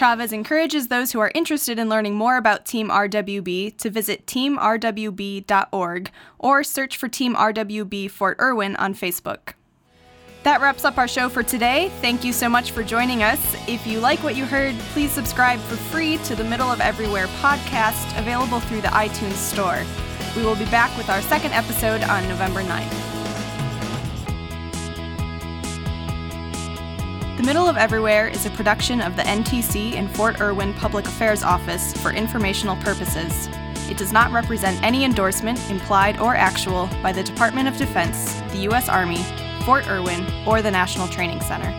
Chavez 0.00 0.32
encourages 0.32 0.88
those 0.88 1.12
who 1.12 1.20
are 1.20 1.30
interested 1.34 1.78
in 1.78 1.90
learning 1.90 2.14
more 2.14 2.38
about 2.38 2.64
Team 2.64 2.88
RWB 2.88 3.76
to 3.76 3.90
visit 3.90 4.24
teamrwb.org 4.24 6.10
or 6.38 6.64
search 6.64 6.96
for 6.96 7.06
Team 7.06 7.34
RWB 7.34 8.10
Fort 8.10 8.38
Irwin 8.40 8.76
on 8.76 8.94
Facebook. 8.94 9.52
That 10.42 10.62
wraps 10.62 10.86
up 10.86 10.96
our 10.96 11.06
show 11.06 11.28
for 11.28 11.42
today. 11.42 11.90
Thank 12.00 12.24
you 12.24 12.32
so 12.32 12.48
much 12.48 12.70
for 12.70 12.82
joining 12.82 13.22
us. 13.22 13.54
If 13.68 13.86
you 13.86 14.00
like 14.00 14.22
what 14.22 14.36
you 14.36 14.46
heard, 14.46 14.74
please 14.94 15.10
subscribe 15.10 15.60
for 15.60 15.76
free 15.76 16.16
to 16.24 16.34
the 16.34 16.44
Middle 16.44 16.72
of 16.72 16.80
Everywhere 16.80 17.26
podcast, 17.42 18.18
available 18.18 18.60
through 18.60 18.80
the 18.80 18.88
iTunes 18.88 19.34
Store. 19.34 19.84
We 20.34 20.42
will 20.42 20.56
be 20.56 20.64
back 20.66 20.96
with 20.96 21.10
our 21.10 21.20
second 21.20 21.52
episode 21.52 22.02
on 22.04 22.26
November 22.26 22.62
9th. 22.62 22.99
The 27.40 27.46
Middle 27.46 27.68
of 27.68 27.78
Everywhere 27.78 28.28
is 28.28 28.44
a 28.44 28.50
production 28.50 29.00
of 29.00 29.16
the 29.16 29.22
NTC 29.22 29.94
and 29.94 30.14
Fort 30.14 30.42
Irwin 30.42 30.74
Public 30.74 31.06
Affairs 31.06 31.42
Office 31.42 31.94
for 31.94 32.10
informational 32.10 32.76
purposes. 32.76 33.48
It 33.88 33.96
does 33.96 34.12
not 34.12 34.30
represent 34.30 34.82
any 34.82 35.04
endorsement, 35.06 35.58
implied 35.70 36.20
or 36.20 36.36
actual, 36.36 36.90
by 37.02 37.12
the 37.12 37.22
Department 37.22 37.66
of 37.66 37.78
Defense, 37.78 38.42
the 38.52 38.58
U.S. 38.64 38.90
Army, 38.90 39.22
Fort 39.64 39.88
Irwin, 39.88 40.26
or 40.46 40.60
the 40.60 40.70
National 40.70 41.08
Training 41.08 41.40
Center. 41.40 41.72